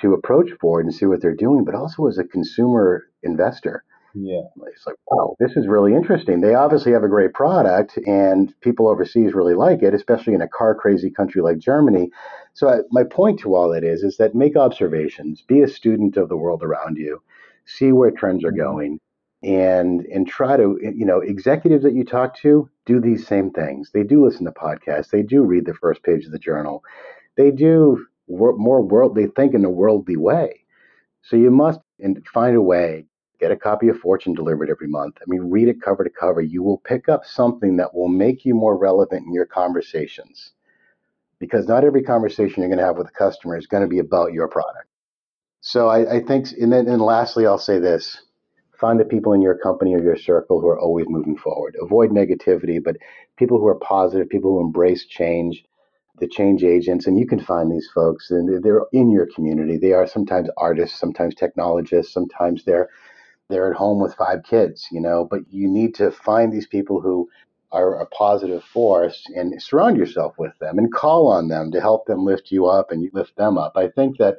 to 0.00 0.14
approach 0.14 0.50
Ford 0.60 0.84
and 0.84 0.94
see 0.94 1.06
what 1.06 1.20
they're 1.20 1.34
doing, 1.34 1.64
but 1.64 1.74
also 1.74 2.06
as 2.06 2.18
a 2.18 2.24
consumer 2.24 3.06
investor 3.22 3.84
yeah. 4.14 4.42
It's 4.66 4.86
like, 4.86 4.96
wow, 5.06 5.36
this 5.38 5.56
is 5.56 5.66
really 5.68 5.94
interesting. 5.94 6.40
They 6.40 6.54
obviously 6.54 6.92
have 6.92 7.04
a 7.04 7.08
great 7.08 7.32
product 7.32 7.96
and 8.06 8.52
people 8.60 8.88
overseas 8.88 9.34
really 9.34 9.54
like 9.54 9.82
it, 9.82 9.94
especially 9.94 10.34
in 10.34 10.42
a 10.42 10.48
car 10.48 10.74
crazy 10.74 11.10
country 11.10 11.42
like 11.42 11.58
Germany. 11.58 12.10
So 12.54 12.68
I, 12.68 12.78
my 12.90 13.04
point 13.04 13.40
to 13.40 13.54
all 13.54 13.70
that 13.70 13.84
is, 13.84 14.02
is 14.02 14.16
that 14.16 14.34
make 14.34 14.56
observations, 14.56 15.42
be 15.42 15.62
a 15.62 15.68
student 15.68 16.16
of 16.16 16.28
the 16.28 16.36
world 16.36 16.62
around 16.62 16.96
you, 16.96 17.22
see 17.66 17.92
where 17.92 18.10
trends 18.10 18.44
are 18.44 18.48
mm-hmm. 18.48 18.60
going 18.60 19.00
and, 19.42 20.00
and 20.06 20.28
try 20.28 20.56
to, 20.56 20.78
eh, 20.84 20.92
you 20.94 21.06
know, 21.06 21.20
executives 21.20 21.82
that 21.84 21.94
you 21.94 22.04
talk 22.04 22.36
to 22.38 22.68
do 22.86 23.00
these 23.00 23.26
same 23.26 23.50
things. 23.50 23.90
They 23.92 24.02
do 24.02 24.24
listen 24.24 24.44
to 24.44 24.52
podcasts. 24.52 25.10
They 25.10 25.22
do 25.22 25.42
read 25.42 25.66
the 25.66 25.74
first 25.74 26.02
page 26.02 26.26
of 26.26 26.32
the 26.32 26.38
journal. 26.38 26.82
They 27.36 27.50
do 27.50 28.06
more 28.28 28.82
world, 28.82 29.16
they 29.16 29.26
think 29.26 29.54
in 29.54 29.64
a 29.64 29.70
worldly 29.70 30.16
way. 30.16 30.64
So 31.22 31.36
you 31.36 31.50
must 31.50 31.80
find 32.32 32.56
a 32.56 32.62
way 32.62 33.06
Get 33.40 33.50
a 33.50 33.56
copy 33.56 33.88
of 33.88 33.98
Fortune 33.98 34.34
delivered 34.34 34.68
every 34.68 34.86
month. 34.86 35.16
I 35.18 35.24
mean, 35.26 35.48
read 35.50 35.68
it 35.68 35.80
cover 35.80 36.04
to 36.04 36.10
cover. 36.10 36.42
You 36.42 36.62
will 36.62 36.76
pick 36.76 37.08
up 37.08 37.24
something 37.24 37.78
that 37.78 37.94
will 37.94 38.08
make 38.08 38.44
you 38.44 38.54
more 38.54 38.76
relevant 38.76 39.26
in 39.26 39.32
your 39.32 39.46
conversations. 39.46 40.52
Because 41.38 41.66
not 41.66 41.82
every 41.82 42.02
conversation 42.02 42.60
you're 42.62 42.68
going 42.68 42.78
to 42.78 42.84
have 42.84 42.98
with 42.98 43.08
a 43.08 43.12
customer 43.12 43.56
is 43.56 43.66
going 43.66 43.82
to 43.82 43.88
be 43.88 43.98
about 43.98 44.34
your 44.34 44.46
product. 44.46 44.88
So 45.62 45.88
I, 45.88 46.16
I 46.16 46.20
think, 46.20 46.48
and 46.60 46.70
then 46.70 46.86
and 46.86 47.00
lastly, 47.00 47.46
I'll 47.46 47.56
say 47.56 47.78
this 47.78 48.20
find 48.80 48.98
the 48.98 49.04
people 49.04 49.32
in 49.32 49.42
your 49.42 49.56
company 49.58 49.94
or 49.94 50.02
your 50.02 50.16
circle 50.16 50.60
who 50.60 50.68
are 50.68 50.80
always 50.80 51.06
moving 51.08 51.36
forward. 51.36 51.76
Avoid 51.80 52.10
negativity, 52.10 52.82
but 52.82 52.96
people 53.36 53.58
who 53.58 53.66
are 53.66 53.78
positive, 53.78 54.28
people 54.28 54.52
who 54.52 54.60
embrace 54.60 55.04
change, 55.06 55.64
the 56.18 56.28
change 56.28 56.64
agents, 56.64 57.06
and 57.06 57.18
you 57.18 57.26
can 57.26 57.40
find 57.40 57.70
these 57.70 57.88
folks, 57.94 58.30
and 58.30 58.62
they're 58.62 58.86
in 58.92 59.10
your 59.10 59.26
community. 59.34 59.76
They 59.76 59.92
are 59.92 60.06
sometimes 60.06 60.48
artists, 60.56 60.98
sometimes 60.98 61.34
technologists, 61.34 62.12
sometimes 62.12 62.64
they're 62.64 62.88
they're 63.48 63.70
at 63.70 63.76
home 63.76 64.00
with 64.00 64.14
five 64.14 64.44
kids, 64.44 64.86
you 64.92 65.00
know, 65.00 65.26
but 65.28 65.40
you 65.50 65.68
need 65.68 65.94
to 65.96 66.12
find 66.12 66.52
these 66.52 66.68
people 66.68 67.00
who 67.00 67.28
are 67.72 68.00
a 68.00 68.06
positive 68.06 68.62
force 68.62 69.24
and 69.34 69.60
surround 69.60 69.96
yourself 69.96 70.34
with 70.38 70.56
them 70.60 70.78
and 70.78 70.92
call 70.92 71.26
on 71.26 71.48
them 71.48 71.72
to 71.72 71.80
help 71.80 72.06
them 72.06 72.24
lift 72.24 72.52
you 72.52 72.66
up 72.66 72.92
and 72.92 73.02
you 73.02 73.10
lift 73.12 73.36
them 73.36 73.58
up. 73.58 73.72
I 73.76 73.88
think 73.88 74.18
that 74.18 74.38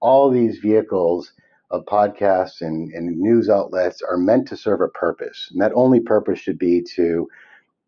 all 0.00 0.30
these 0.30 0.58
vehicles 0.58 1.32
of 1.70 1.84
podcasts 1.84 2.60
and, 2.60 2.92
and 2.92 3.18
news 3.18 3.48
outlets 3.48 4.02
are 4.02 4.16
meant 4.16 4.48
to 4.48 4.56
serve 4.56 4.80
a 4.80 4.88
purpose. 4.88 5.48
And 5.50 5.60
that 5.60 5.72
only 5.74 6.00
purpose 6.00 6.38
should 6.38 6.58
be 6.58 6.82
to 6.94 7.28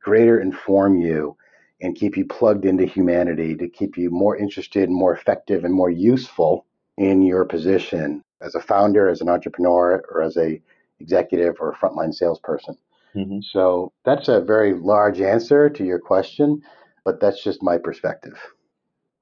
greater 0.03 0.41
inform 0.41 1.01
you 1.01 1.37
and 1.81 1.97
keep 1.97 2.17
you 2.17 2.27
plugged 2.27 2.67
into 2.67 2.85
humanity, 2.85 3.57
to 3.57 3.69
keep 3.69 3.97
you 3.97 4.11
more 4.11 4.37
interested, 4.37 4.91
more 4.91 5.15
effective, 5.15 5.65
and 5.65 5.73
more 5.73 5.91
useful 5.91 6.67
in 6.99 7.23
your 7.23 7.45
position 7.47 8.23
as 8.43 8.55
a 8.55 8.61
founder, 8.61 9.09
as 9.09 9.21
an 9.21 9.29
entrepreneur, 9.29 10.03
or 10.11 10.23
as 10.23 10.37
a 10.37 10.61
executive 10.99 11.57
or 11.61 11.71
a 11.71 11.77
frontline 11.77 12.15
salesperson. 12.15 12.77
Mm-hmm. 13.17 13.41
So 13.43 13.93
that's 14.05 14.29
a 14.29 14.41
very 14.41 14.75
large 14.75 15.21
answer 15.21 15.71
to 15.71 15.85
your 15.85 15.99
question, 15.99 16.63
but 17.05 17.21
that's 17.21 17.43
just 17.43 17.63
my 17.63 17.79
perspective. 17.79 18.39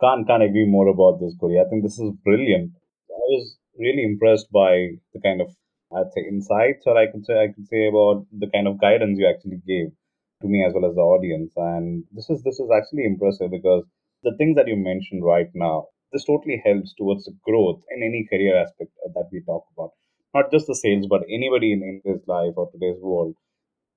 Can't 0.00 0.26
can't 0.26 0.42
agree 0.42 0.66
more 0.66 0.88
about 0.88 1.20
this, 1.20 1.34
Corey. 1.38 1.60
I 1.60 1.68
think 1.68 1.82
this 1.82 1.98
is 1.98 2.12
brilliant. 2.24 2.72
I 3.10 3.14
was 3.14 3.57
really 3.78 4.04
impressed 4.04 4.50
by 4.52 4.98
the 5.14 5.20
kind 5.22 5.40
of 5.40 5.48
I'd 5.94 6.12
say 6.12 6.22
insights, 6.28 6.84
or 6.86 6.98
I 6.98 7.10
can 7.10 7.24
say 7.24 7.34
I 7.34 7.52
can 7.52 7.64
say 7.66 7.88
about 7.88 8.26
the 8.32 8.50
kind 8.50 8.68
of 8.68 8.80
guidance 8.80 9.18
you 9.18 9.26
actually 9.26 9.60
gave 9.66 9.88
to 10.42 10.48
me 10.48 10.64
as 10.64 10.72
well 10.74 10.88
as 10.88 10.94
the 10.94 11.00
audience. 11.02 11.52
And 11.56 12.04
this 12.12 12.28
is 12.30 12.42
this 12.42 12.60
is 12.60 12.68
actually 12.74 13.04
impressive 13.04 13.50
because 13.50 13.84
the 14.22 14.36
things 14.36 14.56
that 14.56 14.68
you 14.68 14.76
mentioned 14.76 15.24
right 15.24 15.50
now 15.54 15.86
this 16.12 16.24
totally 16.24 16.60
helps 16.64 16.94
towards 16.94 17.24
the 17.24 17.36
growth 17.44 17.82
in 17.90 18.02
any 18.02 18.26
career 18.30 18.56
aspect 18.56 18.90
that 19.14 19.28
we 19.32 19.42
talk 19.42 19.64
about 19.76 19.90
not 20.34 20.50
just 20.50 20.66
the 20.66 20.74
sales 20.74 21.06
but 21.08 21.22
anybody 21.28 21.72
in, 21.72 21.82
in 21.82 22.00
this 22.04 22.22
life 22.26 22.54
or 22.56 22.70
today's 22.70 23.00
world 23.00 23.34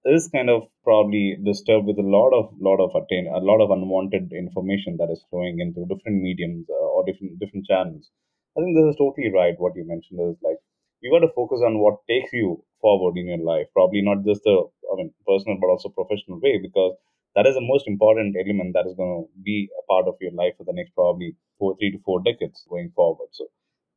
is 0.05 0.29
kind 0.33 0.49
of 0.49 0.63
probably 0.83 1.37
disturbed 1.43 1.85
with 1.85 1.99
a 1.99 2.09
lot 2.17 2.31
of 2.33 2.53
lot 2.59 2.79
of 2.83 2.91
attain 2.95 3.27
a 3.27 3.39
lot 3.39 3.61
of 3.63 3.71
unwanted 3.71 4.31
information 4.33 4.97
that 4.97 5.11
is 5.11 5.23
flowing 5.29 5.59
into 5.59 5.85
different 5.85 6.21
mediums 6.21 6.65
uh, 6.69 6.87
or 6.93 7.05
different 7.05 7.39
different 7.39 7.65
channels. 7.65 8.09
I 8.57 8.61
think 8.61 8.75
this 8.75 8.85
is 8.91 8.95
totally 8.95 9.29
right. 9.33 9.59
What 9.59 9.75
you 9.75 9.85
mentioned 9.85 10.19
is 10.21 10.37
like 10.41 10.57
you 11.01 11.11
got 11.11 11.25
to 11.25 11.33
focus 11.33 11.61
on 11.65 11.79
what 11.79 11.99
takes 12.07 12.31
you 12.33 12.63
forward 12.79 13.17
in 13.17 13.27
your 13.27 13.39
life. 13.39 13.67
Probably 13.73 14.01
not 14.01 14.23
just 14.25 14.43
the 14.43 14.55
I 14.91 14.95
mean 14.95 15.13
personal 15.27 15.57
but 15.59 15.67
also 15.67 15.89
professional 15.89 16.39
way 16.39 16.57
because 16.61 16.95
that 17.35 17.47
is 17.47 17.55
the 17.55 17.61
most 17.71 17.87
important 17.87 18.35
element 18.39 18.73
that 18.73 18.87
is 18.87 18.95
going 18.95 19.23
to 19.25 19.41
be 19.43 19.69
a 19.79 19.83
part 19.91 20.07
of 20.07 20.15
your 20.21 20.31
life 20.33 20.53
for 20.57 20.63
the 20.65 20.73
next 20.73 20.91
probably 20.95 21.35
four 21.59 21.75
three 21.77 21.91
to 21.91 21.99
four 21.99 22.21
decades 22.23 22.65
going 22.69 22.91
forward. 22.95 23.27
So 23.31 23.47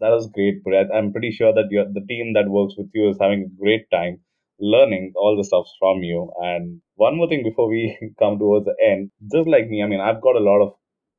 that 0.00 0.10
was 0.10 0.28
great. 0.28 0.62
I'm 0.94 1.12
pretty 1.12 1.30
sure 1.32 1.52
that 1.52 1.68
the 1.70 2.06
team 2.08 2.32
that 2.34 2.48
works 2.48 2.74
with 2.76 2.90
you 2.94 3.08
is 3.10 3.18
having 3.20 3.42
a 3.44 3.60
great 3.62 3.90
time 3.90 4.20
learning 4.60 5.12
all 5.16 5.36
the 5.36 5.44
stuff 5.44 5.66
from 5.78 6.02
you. 6.02 6.30
And 6.40 6.80
one 6.94 7.16
more 7.16 7.28
thing 7.28 7.42
before 7.42 7.68
we 7.68 7.82
come 8.18 8.38
towards 8.38 8.66
the 8.66 8.76
end, 8.84 9.10
just 9.32 9.48
like 9.48 9.68
me, 9.68 9.82
I 9.82 9.86
mean, 9.86 10.00
I've 10.00 10.20
got 10.22 10.36
a 10.36 10.40
lot 10.50 10.60
of 10.62 10.74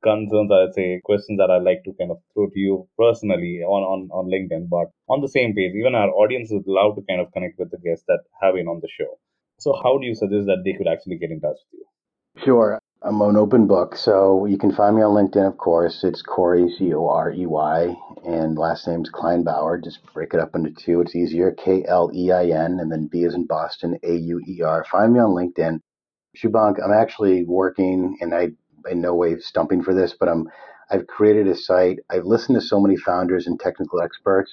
concerns, 0.06 0.50
I'd 0.52 0.74
say, 0.74 1.00
questions 1.04 1.38
that 1.38 1.50
I'd 1.50 1.62
like 1.62 1.82
to 1.84 1.92
kind 1.98 2.10
of 2.10 2.18
throw 2.32 2.46
to 2.46 2.58
you 2.58 2.88
personally 2.98 3.62
on, 3.62 3.82
on, 3.82 4.08
on 4.12 4.30
LinkedIn, 4.30 4.68
but 4.68 4.90
on 5.08 5.20
the 5.20 5.28
same 5.28 5.54
page, 5.54 5.72
even 5.74 5.94
our 5.94 6.10
audience 6.10 6.50
is 6.50 6.66
allowed 6.66 6.94
to 6.94 7.02
kind 7.08 7.20
of 7.20 7.32
connect 7.32 7.58
with 7.58 7.70
the 7.70 7.78
guests 7.78 8.04
that 8.08 8.20
have 8.40 8.54
been 8.54 8.68
on 8.68 8.80
the 8.80 8.88
show. 8.88 9.18
So, 9.58 9.74
how 9.82 9.98
do 9.98 10.06
you 10.06 10.14
suggest 10.14 10.46
that 10.46 10.62
they 10.64 10.74
could 10.74 10.88
actually 10.88 11.18
get 11.18 11.30
in 11.30 11.40
touch 11.40 11.56
with 11.72 11.80
you? 11.80 11.86
Sure. 12.44 12.78
I'm 13.02 13.20
an 13.20 13.36
open 13.36 13.66
book, 13.66 13.94
so 13.96 14.46
you 14.46 14.58
can 14.58 14.72
find 14.72 14.96
me 14.96 15.02
on 15.02 15.14
LinkedIn, 15.14 15.46
of 15.46 15.58
course. 15.58 16.02
It's 16.02 16.22
Corey, 16.22 16.68
C 16.70 16.92
O 16.94 17.08
R 17.08 17.30
E 17.30 17.46
Y, 17.46 17.94
and 18.24 18.58
last 18.58 18.88
name's 18.88 19.10
Kleinbauer. 19.10 19.82
Just 19.84 20.00
break 20.12 20.34
it 20.34 20.40
up 20.40 20.54
into 20.54 20.70
two. 20.70 21.00
It's 21.02 21.14
easier. 21.14 21.52
K 21.52 21.84
L 21.86 22.10
E 22.14 22.32
I 22.32 22.46
N, 22.46 22.78
and 22.80 22.90
then 22.90 23.08
B 23.10 23.24
is 23.24 23.34
in 23.34 23.46
Boston, 23.46 23.98
A 24.02 24.14
U 24.14 24.40
E 24.46 24.62
R. 24.62 24.84
Find 24.90 25.12
me 25.12 25.20
on 25.20 25.30
LinkedIn. 25.30 25.80
Shubhank, 26.36 26.82
I'm 26.82 26.92
actually 26.92 27.44
working, 27.44 28.18
and 28.20 28.34
I 28.34 28.50
in 28.90 29.00
no 29.00 29.14
way 29.14 29.38
stumping 29.38 29.82
for 29.82 29.94
this, 29.94 30.14
but 30.18 30.28
I'm 30.28 30.48
I've 30.90 31.06
created 31.06 31.48
a 31.48 31.56
site. 31.56 31.98
I've 32.10 32.26
listened 32.26 32.60
to 32.60 32.66
so 32.66 32.80
many 32.80 32.96
founders 32.96 33.46
and 33.46 33.58
technical 33.58 34.00
experts. 34.00 34.52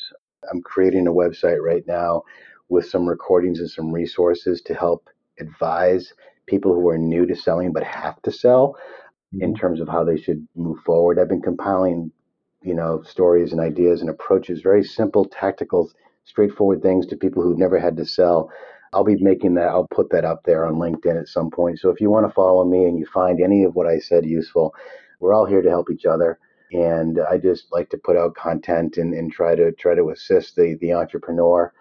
I'm 0.52 0.62
creating 0.62 1.08
a 1.08 1.12
website 1.12 1.62
right 1.62 1.86
now 1.88 2.24
with 2.70 2.90
some 2.90 3.08
recordings 3.08 3.60
and 3.60 3.70
some 3.70 3.92
resources 3.92 4.62
to 4.62 4.74
help 4.74 5.10
advise 5.40 6.14
people 6.48 6.74
who 6.74 6.90
are 6.90 6.98
new 6.98 7.26
to 7.26 7.36
selling 7.36 7.72
but 7.72 7.84
have 7.84 8.22
to 8.24 8.32
sell 8.32 8.76
mm-hmm. 9.34 9.44
in 9.44 9.56
terms 9.56 9.80
of 9.80 9.88
how 9.88 10.04
they 10.04 10.18
should 10.18 10.48
move 10.56 10.80
forward. 10.80 11.20
I've 11.20 11.30
been 11.30 11.42
compiling, 11.42 12.12
you 12.62 12.74
know, 12.74 13.04
stories 13.04 13.52
and 13.52 13.62
ideas 13.62 14.02
and 14.02 14.10
approaches, 14.10 14.62
very 14.62 14.84
simple, 14.84 15.26
tactical, 15.26 15.92
straightforward 16.26 16.82
things 16.82 17.06
to 17.08 17.16
people 17.16 17.44
who've 17.44 17.58
never 17.58 17.80
had 17.80 17.98
to 17.98 18.06
sell. 18.06 18.52
I'll 18.94 19.04
be 19.04 19.18
making 19.18 19.56
that, 19.56 19.68
I'll 19.70 19.88
put 19.88 20.10
that 20.12 20.26
up 20.26 20.44
there 20.46 20.66
on 20.66 20.76
LinkedIn 20.76 21.20
at 21.20 21.28
some 21.28 21.50
point. 21.52 21.80
So 21.80 21.90
if 21.90 22.02
you 22.02 22.10
want 22.10 22.28
to 22.28 22.34
follow 22.34 22.66
me 22.66 22.86
and 22.86 22.98
you 22.98 23.06
find 23.06 23.42
any 23.42 23.64
of 23.64 23.76
what 23.76 23.88
I 23.88 24.00
said 24.00 24.26
useful, 24.26 24.74
we're 25.20 25.34
all 25.34 25.46
here 25.46 25.62
to 25.62 25.70
help 25.70 25.90
each 25.90 26.06
other. 26.06 26.40
And 26.72 27.20
I 27.20 27.38
just 27.38 27.72
like 27.72 27.90
to 27.92 27.98
put 27.98 28.18
out 28.18 28.36
content 28.36 28.98
and, 28.98 29.14
and 29.14 29.32
try 29.32 29.56
to 29.56 29.72
try 29.74 29.94
to 29.96 30.10
assist 30.10 30.56
the 30.56 30.78
the 30.82 30.94
entrepreneur 30.94 31.72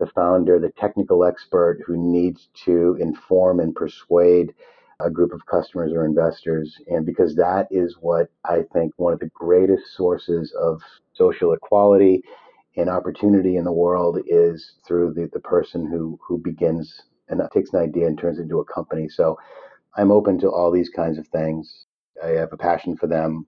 the 0.00 0.06
founder, 0.06 0.58
the 0.58 0.72
technical 0.78 1.24
expert 1.24 1.80
who 1.86 1.96
needs 1.96 2.48
to 2.64 2.96
inform 3.00 3.60
and 3.60 3.74
persuade 3.74 4.52
a 4.98 5.10
group 5.10 5.32
of 5.32 5.46
customers 5.46 5.92
or 5.92 6.04
investors. 6.04 6.76
And 6.88 7.06
because 7.06 7.36
that 7.36 7.68
is 7.70 7.96
what 8.00 8.28
I 8.44 8.62
think 8.72 8.92
one 8.96 9.12
of 9.12 9.20
the 9.20 9.30
greatest 9.34 9.94
sources 9.94 10.52
of 10.60 10.82
social 11.12 11.52
equality 11.52 12.22
and 12.80 12.90
opportunity 12.90 13.56
in 13.56 13.64
the 13.64 13.72
world 13.72 14.18
is 14.26 14.74
through 14.86 15.14
the, 15.14 15.30
the 15.32 15.40
person 15.40 15.86
who, 15.90 16.18
who 16.26 16.38
begins 16.38 17.02
and 17.28 17.40
takes 17.54 17.72
an 17.74 17.80
idea 17.80 18.06
and 18.08 18.18
turns 18.18 18.38
it 18.38 18.44
into 18.44 18.60
a 18.60 18.66
company. 18.66 19.08
So 19.08 19.38
I'm 19.96 20.12
open 20.12 20.38
to 20.40 20.50
all 20.50 20.72
these 20.72 20.90
kinds 20.90 21.18
of 21.18 21.28
things. 21.28 21.86
I 22.24 22.28
have 22.30 22.52
a 22.52 22.58
passion 22.58 22.96
for 22.96 23.08
them. 23.08 23.46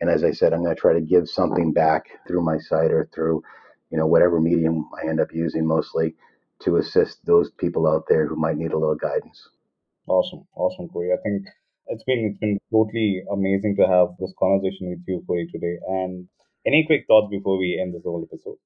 And 0.00 0.10
as 0.10 0.24
I 0.24 0.32
said, 0.32 0.52
I'm 0.52 0.64
going 0.64 0.74
to 0.74 0.80
try 0.80 0.94
to 0.94 1.00
give 1.00 1.28
something 1.28 1.72
back 1.72 2.06
through 2.28 2.44
my 2.44 2.58
site 2.58 2.92
or 2.92 3.08
through 3.14 3.42
you 3.90 3.98
know, 3.98 4.06
whatever 4.06 4.40
medium 4.40 4.88
I 5.02 5.08
end 5.08 5.20
up 5.20 5.34
using 5.34 5.66
mostly 5.66 6.14
to 6.62 6.76
assist 6.78 7.24
those 7.26 7.50
people 7.52 7.88
out 7.88 8.04
there 8.08 8.26
who 8.26 8.36
might 8.36 8.56
need 8.56 8.72
a 8.72 8.78
little 8.78 8.96
guidance. 8.96 9.48
Awesome. 10.08 10.46
Awesome, 10.56 10.88
Corey. 10.88 11.12
I 11.12 11.18
think 11.22 11.46
it's 11.88 12.04
been 12.04 12.28
it's 12.30 12.38
been 12.38 12.58
totally 12.72 13.22
amazing 13.32 13.76
to 13.76 13.86
have 13.86 14.08
this 14.18 14.34
conversation 14.38 14.90
with 14.90 15.00
you, 15.06 15.22
Corey, 15.26 15.48
today. 15.52 15.78
And 15.88 16.28
any 16.66 16.84
quick 16.86 17.06
thoughts 17.06 17.30
before 17.30 17.58
we 17.58 17.78
end 17.80 17.94
this 17.94 18.02
whole 18.04 18.26
episode? 18.30 18.58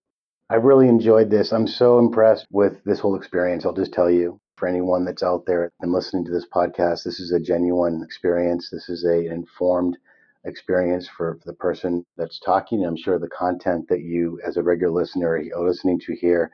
I've 0.50 0.64
really 0.64 0.88
enjoyed 0.88 1.28
this. 1.28 1.52
I'm 1.52 1.66
so 1.66 1.98
impressed 1.98 2.46
with 2.50 2.82
this 2.84 3.00
whole 3.00 3.16
experience. 3.16 3.66
I'll 3.66 3.74
just 3.74 3.92
tell 3.92 4.10
you, 4.10 4.40
for 4.56 4.66
anyone 4.66 5.04
that's 5.04 5.22
out 5.22 5.44
there 5.46 5.70
and 5.80 5.92
listening 5.92 6.24
to 6.24 6.30
this 6.30 6.46
podcast, 6.46 7.04
this 7.04 7.20
is 7.20 7.32
a 7.32 7.38
genuine 7.38 8.02
experience. 8.02 8.70
This 8.70 8.88
is 8.88 9.04
a 9.04 9.26
informed 9.26 9.98
experience 10.44 11.06
for, 11.06 11.38
the 11.44 11.52
person 11.52 12.06
that's 12.16 12.40
talking. 12.40 12.82
I'm 12.82 12.96
sure 12.96 13.18
the 13.18 13.28
content 13.28 13.88
that 13.90 14.00
you, 14.00 14.40
as 14.42 14.56
a 14.56 14.62
regular 14.62 15.02
listener, 15.02 15.38
are 15.54 15.68
listening 15.68 16.00
to 16.06 16.14
here 16.14 16.50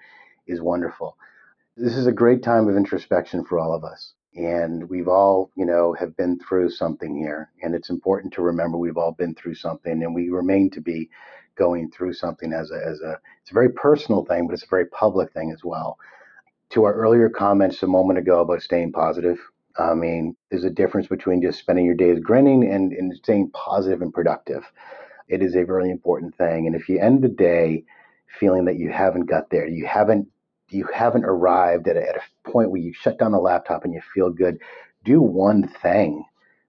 is 0.48 0.61
wonderful. 0.61 1.16
This 1.76 1.94
is 1.94 2.09
a 2.09 2.12
great 2.12 2.42
time 2.42 2.66
of 2.66 2.76
introspection 2.76 3.44
for 3.44 3.61
all 3.61 3.72
of 3.72 3.85
us. 3.85 4.14
And 4.35 4.90
we've 4.90 5.07
all, 5.07 5.52
you 5.54 5.64
know, 5.64 5.92
have 5.92 6.16
been 6.16 6.40
through 6.40 6.70
something 6.70 7.16
here. 7.16 7.52
And 7.62 7.76
it's 7.76 7.90
important 7.90 8.33
to 8.35 8.42
remember 8.42 8.76
we've 8.76 8.96
all 8.96 9.12
been 9.12 9.37
through 9.37 9.54
something 9.54 10.02
and 10.02 10.12
we 10.16 10.30
remain 10.30 10.70
to 10.70 10.80
be 10.80 11.11
going 11.57 11.90
through 11.90 12.14
something 12.14 12.53
as 12.53 12.71
a, 12.71 12.77
as 12.77 13.01
a, 13.01 13.19
it's 13.43 13.51
a 13.51 13.55
very 13.55 13.71
personal 13.71 14.25
thing, 14.25 14.47
but 14.47 14.55
it's 14.55 14.64
a 14.64 14.69
very 14.69 14.87
public 14.87 15.33
thing 15.33 15.51
as 15.53 15.64
well. 15.64 15.99
To 16.71 16.85
our 16.85 16.95
earlier 16.95 17.29
comments 17.29 17.83
a 17.83 17.87
moment 17.87 18.19
ago 18.19 18.40
about 18.40 18.62
staying 18.62 18.93
positive, 18.93 19.38
I 19.79 19.95
mean, 19.95 20.37
there's 20.51 20.64
a 20.64 20.71
difference 20.71 21.09
between 21.09 21.43
just 21.43 21.59
spending 21.59 21.85
your 21.85 21.95
days 21.95 22.21
grinning 22.21 22.71
and, 22.71 22.93
and 22.93 23.14
staying 23.17 23.51
positive 23.51 24.03
and 24.03 24.12
productive. 24.12 24.64
It 25.29 25.43
is 25.43 25.57
a 25.57 25.64
very 25.64 25.90
important 25.90 26.37
thing. 26.37 26.67
And 26.67 26.77
if 26.77 26.88
you 26.88 26.99
end 27.01 27.23
the 27.23 27.29
day 27.29 27.85
feeling 28.38 28.64
that 28.67 28.77
you 28.77 28.90
haven't 28.90 29.27
got 29.27 29.51
there, 29.51 29.67
you 29.67 29.87
haven't 29.87 30.29
you 30.71 30.88
haven't 30.93 31.25
arrived 31.25 31.88
at 31.88 31.97
a, 31.97 32.09
at 32.09 32.17
a 32.17 32.51
point 32.51 32.71
where 32.71 32.81
you 32.81 32.93
shut 32.95 33.19
down 33.19 33.33
the 33.33 33.38
laptop 33.38 33.85
and 33.85 33.93
you 33.93 34.01
feel 34.14 34.31
good, 34.31 34.59
do 35.05 35.21
one 35.21 35.69
thing 35.69 36.25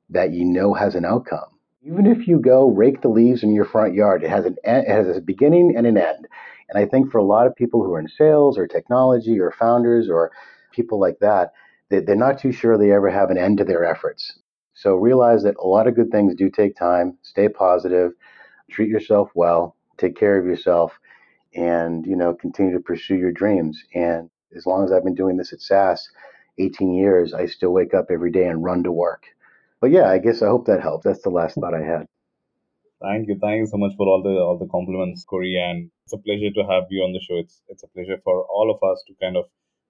that 0.09 0.31
you 0.33 0.45
know 0.45 0.73
has 0.73 0.95
an 0.95 1.05
outcome. 1.05 1.54
Even 1.85 2.07
if 2.07 2.27
you 2.27 2.39
go 2.39 2.67
rake 2.67 3.01
the 3.01 3.09
leaves 3.09 3.43
in 3.43 3.53
your 3.53 3.63
front 3.63 3.93
yard, 3.93 4.23
it 4.23 4.29
has 4.29 4.45
an 4.45 4.57
it 4.63 4.87
has 4.87 5.15
a 5.15 5.21
beginning 5.21 5.75
and 5.77 5.85
an 5.85 5.97
end. 5.97 6.27
And 6.67 6.79
I 6.83 6.85
think 6.87 7.11
for 7.11 7.19
a 7.19 7.23
lot 7.23 7.45
of 7.45 7.55
people 7.55 7.83
who 7.83 7.93
are 7.93 7.99
in 7.99 8.07
sales 8.07 8.57
or 8.57 8.65
technology 8.65 9.39
or 9.39 9.51
founders 9.51 10.09
or 10.09 10.31
people 10.71 10.99
like 10.99 11.19
that, 11.19 11.53
they're 11.89 12.15
not 12.15 12.39
too 12.39 12.51
sure 12.51 12.75
they 12.77 12.91
ever 12.91 13.09
have 13.09 13.29
an 13.29 13.37
end 13.37 13.59
to 13.59 13.63
their 13.63 13.85
efforts. 13.85 14.39
So 14.73 14.95
realize 14.95 15.43
that 15.43 15.57
a 15.59 15.67
lot 15.67 15.87
of 15.87 15.95
good 15.95 16.09
things 16.09 16.33
do 16.33 16.49
take 16.49 16.75
time. 16.75 17.19
Stay 17.21 17.49
positive, 17.49 18.13
treat 18.71 18.89
yourself 18.89 19.29
well, 19.35 19.75
take 19.97 20.15
care 20.15 20.39
of 20.39 20.45
yourself, 20.47 20.99
and 21.55 22.05
you 22.07 22.15
know 22.15 22.33
continue 22.33 22.73
to 22.73 22.79
pursue 22.79 23.15
your 23.15 23.31
dreams. 23.31 23.83
And 23.93 24.31
as 24.55 24.65
long 24.65 24.83
as 24.83 24.91
I've 24.91 25.03
been 25.03 25.15
doing 25.15 25.37
this 25.37 25.53
at 25.53 25.61
SAS, 25.61 26.09
18 26.57 26.93
years, 26.93 27.33
I 27.33 27.45
still 27.45 27.71
wake 27.71 27.93
up 27.93 28.07
every 28.09 28.31
day 28.31 28.47
and 28.47 28.63
run 28.63 28.83
to 28.83 28.91
work. 28.91 29.25
But 29.85 29.91
yeah, 29.91 30.09
I 30.09 30.17
guess 30.17 30.41
I 30.41 30.47
hope 30.47 30.65
that 30.65 30.81
helps. 30.81 31.05
That's 31.05 31.21
the 31.21 31.29
last 31.29 31.53
thought 31.61 31.75
I 31.75 31.85
had. 31.85 32.07
Thank 33.03 33.27
you. 33.27 33.37
Thank 33.39 33.59
you 33.59 33.67
so 33.67 33.77
much 33.77 33.91
for 33.95 34.07
all 34.07 34.23
the 34.23 34.35
all 34.41 34.57
the 34.57 34.65
compliments, 34.65 35.23
Corey. 35.23 35.61
And 35.63 35.91
it's 36.05 36.13
a 36.13 36.17
pleasure 36.17 36.49
to 36.55 36.63
have 36.67 36.85
you 36.89 37.03
on 37.03 37.13
the 37.13 37.19
show. 37.19 37.37
It's 37.37 37.61
it's 37.67 37.83
a 37.83 37.87
pleasure 37.89 38.17
for 38.23 38.47
all 38.49 38.73
of 38.73 38.81
us 38.81 39.03
to 39.07 39.13
kind 39.21 39.37
of 39.37 39.45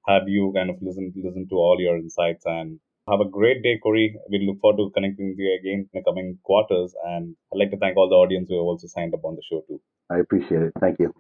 have 0.06 0.28
you 0.28 0.52
kind 0.54 0.70
of 0.70 0.76
listen 0.82 1.14
listen 1.16 1.48
to 1.48 1.56
all 1.56 1.78
your 1.80 1.96
insights 1.96 2.44
and 2.46 2.78
have 3.08 3.22
a 3.22 3.30
great 3.38 3.64
day, 3.64 3.80
Corey. 3.82 4.20
We 4.30 4.46
look 4.46 4.60
forward 4.60 4.84
to 4.84 4.92
connecting 4.94 5.30
with 5.30 5.40
you 5.40 5.58
again 5.58 5.88
in 5.94 6.02
the 6.02 6.04
coming 6.04 6.40
quarters. 6.44 6.94
And 7.06 7.38
I'd 7.54 7.60
like 7.60 7.72
to 7.72 7.78
thank 7.78 7.96
all 7.96 8.10
the 8.10 8.16
audience 8.16 8.50
who 8.50 8.58
have 8.58 8.68
also 8.74 8.88
signed 8.88 9.14
up 9.14 9.24
on 9.24 9.38
the 9.38 9.44
show 9.50 9.64
too. 9.66 9.80
I 10.10 10.18
appreciate 10.18 10.62
it. 10.62 10.74
Thank 10.82 11.00
you. 11.00 11.14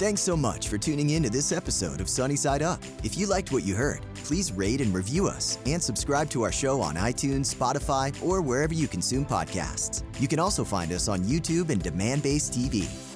Thanks 0.00 0.22
so 0.22 0.34
much 0.34 0.68
for 0.68 0.78
tuning 0.78 1.10
in 1.10 1.22
to 1.24 1.28
this 1.28 1.52
episode 1.52 2.00
of 2.00 2.08
Sunny 2.08 2.36
Side 2.36 2.62
Up. 2.62 2.80
If 3.04 3.18
you 3.18 3.26
liked 3.26 3.52
what 3.52 3.64
you 3.64 3.74
heard, 3.74 4.00
please 4.30 4.52
rate 4.52 4.80
and 4.80 4.94
review 4.94 5.26
us 5.26 5.58
and 5.66 5.82
subscribe 5.82 6.30
to 6.30 6.42
our 6.42 6.52
show 6.52 6.80
on 6.80 6.94
iTunes, 6.94 7.52
Spotify, 7.52 8.14
or 8.24 8.40
wherever 8.40 8.72
you 8.72 8.86
consume 8.86 9.26
podcasts. 9.26 10.04
You 10.20 10.28
can 10.28 10.38
also 10.38 10.62
find 10.62 10.92
us 10.92 11.08
on 11.08 11.24
YouTube 11.24 11.70
and 11.70 11.82
demand 11.82 12.20
Demandbase 12.22 12.50
TV. 12.50 13.09